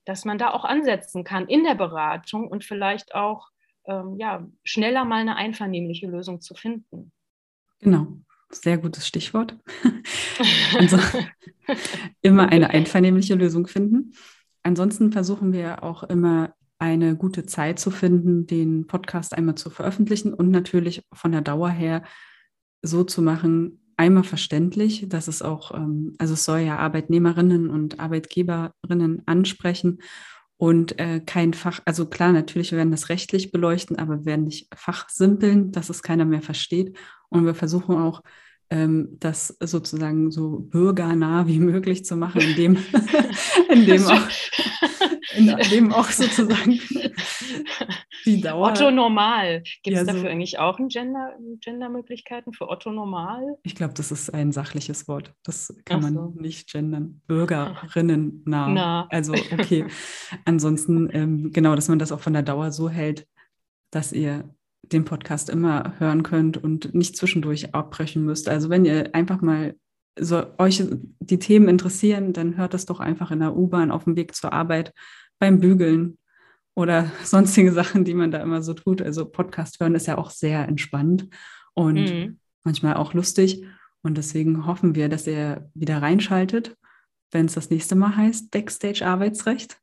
dass 0.05 0.25
man 0.25 0.39
da 0.39 0.49
auch 0.49 0.65
ansetzen 0.65 1.23
kann 1.23 1.47
in 1.47 1.63
der 1.63 1.75
Beratung 1.75 2.47
und 2.47 2.63
vielleicht 2.63 3.13
auch 3.13 3.51
ähm, 3.85 4.15
ja, 4.17 4.43
schneller 4.63 5.05
mal 5.05 5.21
eine 5.21 5.35
einvernehmliche 5.35 6.07
Lösung 6.07 6.41
zu 6.41 6.55
finden. 6.55 7.11
Genau, 7.79 8.07
sehr 8.49 8.79
gutes 8.79 9.07
Stichwort. 9.07 9.55
also, 10.79 10.97
immer 12.23 12.49
eine 12.49 12.71
einvernehmliche 12.71 13.35
Lösung 13.35 13.67
finden. 13.67 14.13
Ansonsten 14.63 15.11
versuchen 15.11 15.53
wir 15.53 15.83
auch 15.83 16.01
immer 16.01 16.55
eine 16.79 17.15
gute 17.15 17.45
Zeit 17.45 17.77
zu 17.77 17.91
finden, 17.91 18.47
den 18.47 18.87
Podcast 18.87 19.37
einmal 19.37 19.53
zu 19.53 19.69
veröffentlichen 19.69 20.33
und 20.33 20.49
natürlich 20.49 21.03
von 21.13 21.31
der 21.31 21.41
Dauer 21.41 21.69
her 21.69 22.01
so 22.81 23.03
zu 23.03 23.21
machen, 23.21 23.81
einmal 23.97 24.23
verständlich, 24.23 25.07
dass 25.09 25.27
es 25.27 25.41
auch, 25.41 25.73
ähm, 25.73 26.13
also 26.17 26.33
es 26.33 26.45
soll 26.45 26.59
ja 26.59 26.77
Arbeitnehmerinnen 26.77 27.69
und 27.69 27.99
Arbeitgeberinnen 27.99 29.23
ansprechen 29.25 29.99
und 30.61 30.99
äh, 30.99 31.21
kein 31.21 31.53
Fach, 31.53 31.79
also 31.85 32.05
klar, 32.05 32.33
natürlich, 32.33 32.71
wir 32.71 32.77
werden 32.77 32.91
das 32.91 33.07
rechtlich 33.07 33.53
beleuchten, 33.53 33.97
aber 33.97 34.19
wir 34.19 34.25
werden 34.25 34.43
nicht 34.43 34.67
fachsimpeln, 34.75 35.71
dass 35.71 35.89
es 35.89 36.03
keiner 36.03 36.25
mehr 36.25 36.41
versteht. 36.41 36.97
Und 37.29 37.45
wir 37.45 37.55
versuchen 37.55 37.95
auch, 37.95 38.21
das 38.71 39.47
sozusagen 39.59 40.29
so 40.29 40.59
bürgernah 40.59 41.47
wie 41.47 41.59
möglich 41.59 42.05
zu 42.05 42.15
machen, 42.15 42.41
indem, 42.41 42.77
indem, 43.69 44.05
auch, 44.05 44.27
indem 45.35 45.91
auch 45.91 46.09
sozusagen 46.09 46.79
die 48.25 48.41
Dauer. 48.41 48.67
Otto 48.67 48.91
Normal. 48.91 49.63
Gibt 49.81 49.97
es 49.97 50.01
ja, 50.01 50.03
dafür 50.03 50.21
so, 50.21 50.27
eigentlich 50.27 50.59
auch 50.59 50.77
Gender, 50.87 51.35
Gendermöglichkeiten 51.61 52.53
für 52.53 52.69
Otto 52.69 52.91
Normal? 52.91 53.57
Ich 53.63 53.73
glaube, 53.73 53.95
das 53.95 54.11
ist 54.11 54.31
ein 54.33 54.51
sachliches 54.51 55.07
Wort. 55.07 55.33
Das 55.43 55.75
kann 55.85 56.03
so. 56.03 56.09
man 56.11 56.35
nicht 56.35 56.71
gendern. 56.71 57.21
Bürgerinnen 57.25 58.43
nah. 58.45 58.69
nah. 58.69 59.07
Also 59.09 59.33
okay. 59.33 59.85
Ansonsten, 60.45 61.09
ähm, 61.11 61.51
genau, 61.51 61.75
dass 61.75 61.87
man 61.87 61.97
das 61.97 62.11
auch 62.11 62.19
von 62.19 62.33
der 62.33 62.43
Dauer 62.43 62.71
so 62.71 62.87
hält, 62.87 63.27
dass 63.89 64.13
ihr 64.13 64.53
den 64.83 65.05
Podcast 65.05 65.49
immer 65.49 65.93
hören 65.99 66.23
könnt 66.23 66.57
und 66.57 66.93
nicht 66.93 67.17
zwischendurch 67.17 67.73
abbrechen 67.73 68.25
müsst. 68.25 68.49
Also 68.49 68.69
wenn 68.69 68.85
ihr 68.85 69.13
einfach 69.13 69.41
mal 69.41 69.75
so 70.19 70.45
euch 70.57 70.83
die 71.19 71.39
Themen 71.39 71.69
interessieren, 71.69 72.33
dann 72.33 72.57
hört 72.57 72.73
das 72.73 72.85
doch 72.85 72.99
einfach 72.99 73.31
in 73.31 73.39
der 73.39 73.55
U-Bahn 73.55 73.91
auf 73.91 74.05
dem 74.05 74.15
Weg 74.15 74.35
zur 74.35 74.53
Arbeit 74.53 74.93
beim 75.37 75.59
Bügeln 75.59 76.17
oder 76.75 77.11
sonstige 77.23 77.71
Sachen, 77.71 78.03
die 78.03 78.13
man 78.13 78.31
da 78.31 78.39
immer 78.39 78.61
so 78.61 78.73
tut. 78.73 79.01
Also 79.01 79.25
Podcast 79.25 79.79
hören 79.79 79.95
ist 79.95 80.07
ja 80.07 80.17
auch 80.17 80.31
sehr 80.31 80.67
entspannt 80.67 81.27
und 81.73 81.95
mhm. 81.95 82.39
manchmal 82.63 82.95
auch 82.95 83.13
lustig. 83.13 83.65
Und 84.01 84.17
deswegen 84.17 84.65
hoffen 84.65 84.95
wir, 84.95 85.09
dass 85.09 85.27
ihr 85.27 85.69
wieder 85.73 86.01
reinschaltet, 86.01 86.77
wenn 87.31 87.45
es 87.45 87.53
das 87.53 87.69
nächste 87.69 87.95
Mal 87.95 88.15
heißt 88.15 88.49
Backstage 88.51 89.05
Arbeitsrecht. 89.05 89.77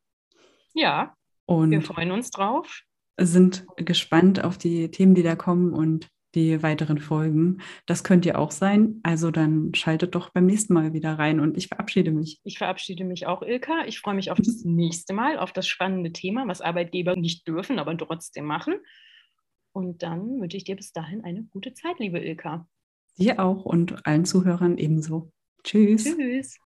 Ja, 0.72 1.14
und 1.46 1.70
wir 1.70 1.82
freuen 1.82 2.10
uns 2.10 2.30
drauf. 2.30 2.82
Sind 3.18 3.66
gespannt 3.76 4.44
auf 4.44 4.58
die 4.58 4.90
Themen, 4.90 5.14
die 5.14 5.22
da 5.22 5.36
kommen 5.36 5.72
und 5.72 6.08
die 6.36 6.62
weiteren 6.62 6.98
Folgen. 6.98 7.62
Das 7.86 8.04
könnt 8.04 8.26
ihr 8.26 8.38
auch 8.38 8.50
sein. 8.50 9.00
Also 9.02 9.30
dann 9.30 9.74
schaltet 9.74 10.14
doch 10.14 10.30
beim 10.30 10.46
nächsten 10.46 10.74
Mal 10.74 10.92
wieder 10.92 11.18
rein 11.18 11.40
und 11.40 11.56
ich 11.56 11.68
verabschiede 11.68 12.12
mich. 12.12 12.40
Ich 12.44 12.58
verabschiede 12.58 13.04
mich 13.04 13.26
auch, 13.26 13.42
Ilka. 13.42 13.86
Ich 13.86 13.98
freue 13.98 14.14
mich 14.14 14.30
auf 14.30 14.38
das 14.44 14.62
nächste 14.64 15.14
Mal, 15.14 15.38
auf 15.38 15.52
das 15.52 15.66
spannende 15.66 16.12
Thema, 16.12 16.46
was 16.46 16.60
Arbeitgeber 16.60 17.16
nicht 17.16 17.48
dürfen, 17.48 17.78
aber 17.78 17.96
trotzdem 17.96 18.44
machen. 18.44 18.74
Und 19.72 20.02
dann 20.02 20.40
wünsche 20.40 20.56
ich 20.56 20.64
dir 20.64 20.76
bis 20.76 20.92
dahin 20.92 21.24
eine 21.24 21.44
gute 21.44 21.74
Zeit, 21.74 21.98
liebe 21.98 22.18
Ilka. 22.18 22.68
Dir 23.18 23.40
auch 23.40 23.64
und 23.64 24.06
allen 24.06 24.26
Zuhörern 24.26 24.78
ebenso. 24.78 25.32
Tschüss. 25.64 26.04
Tschüss. 26.04 26.58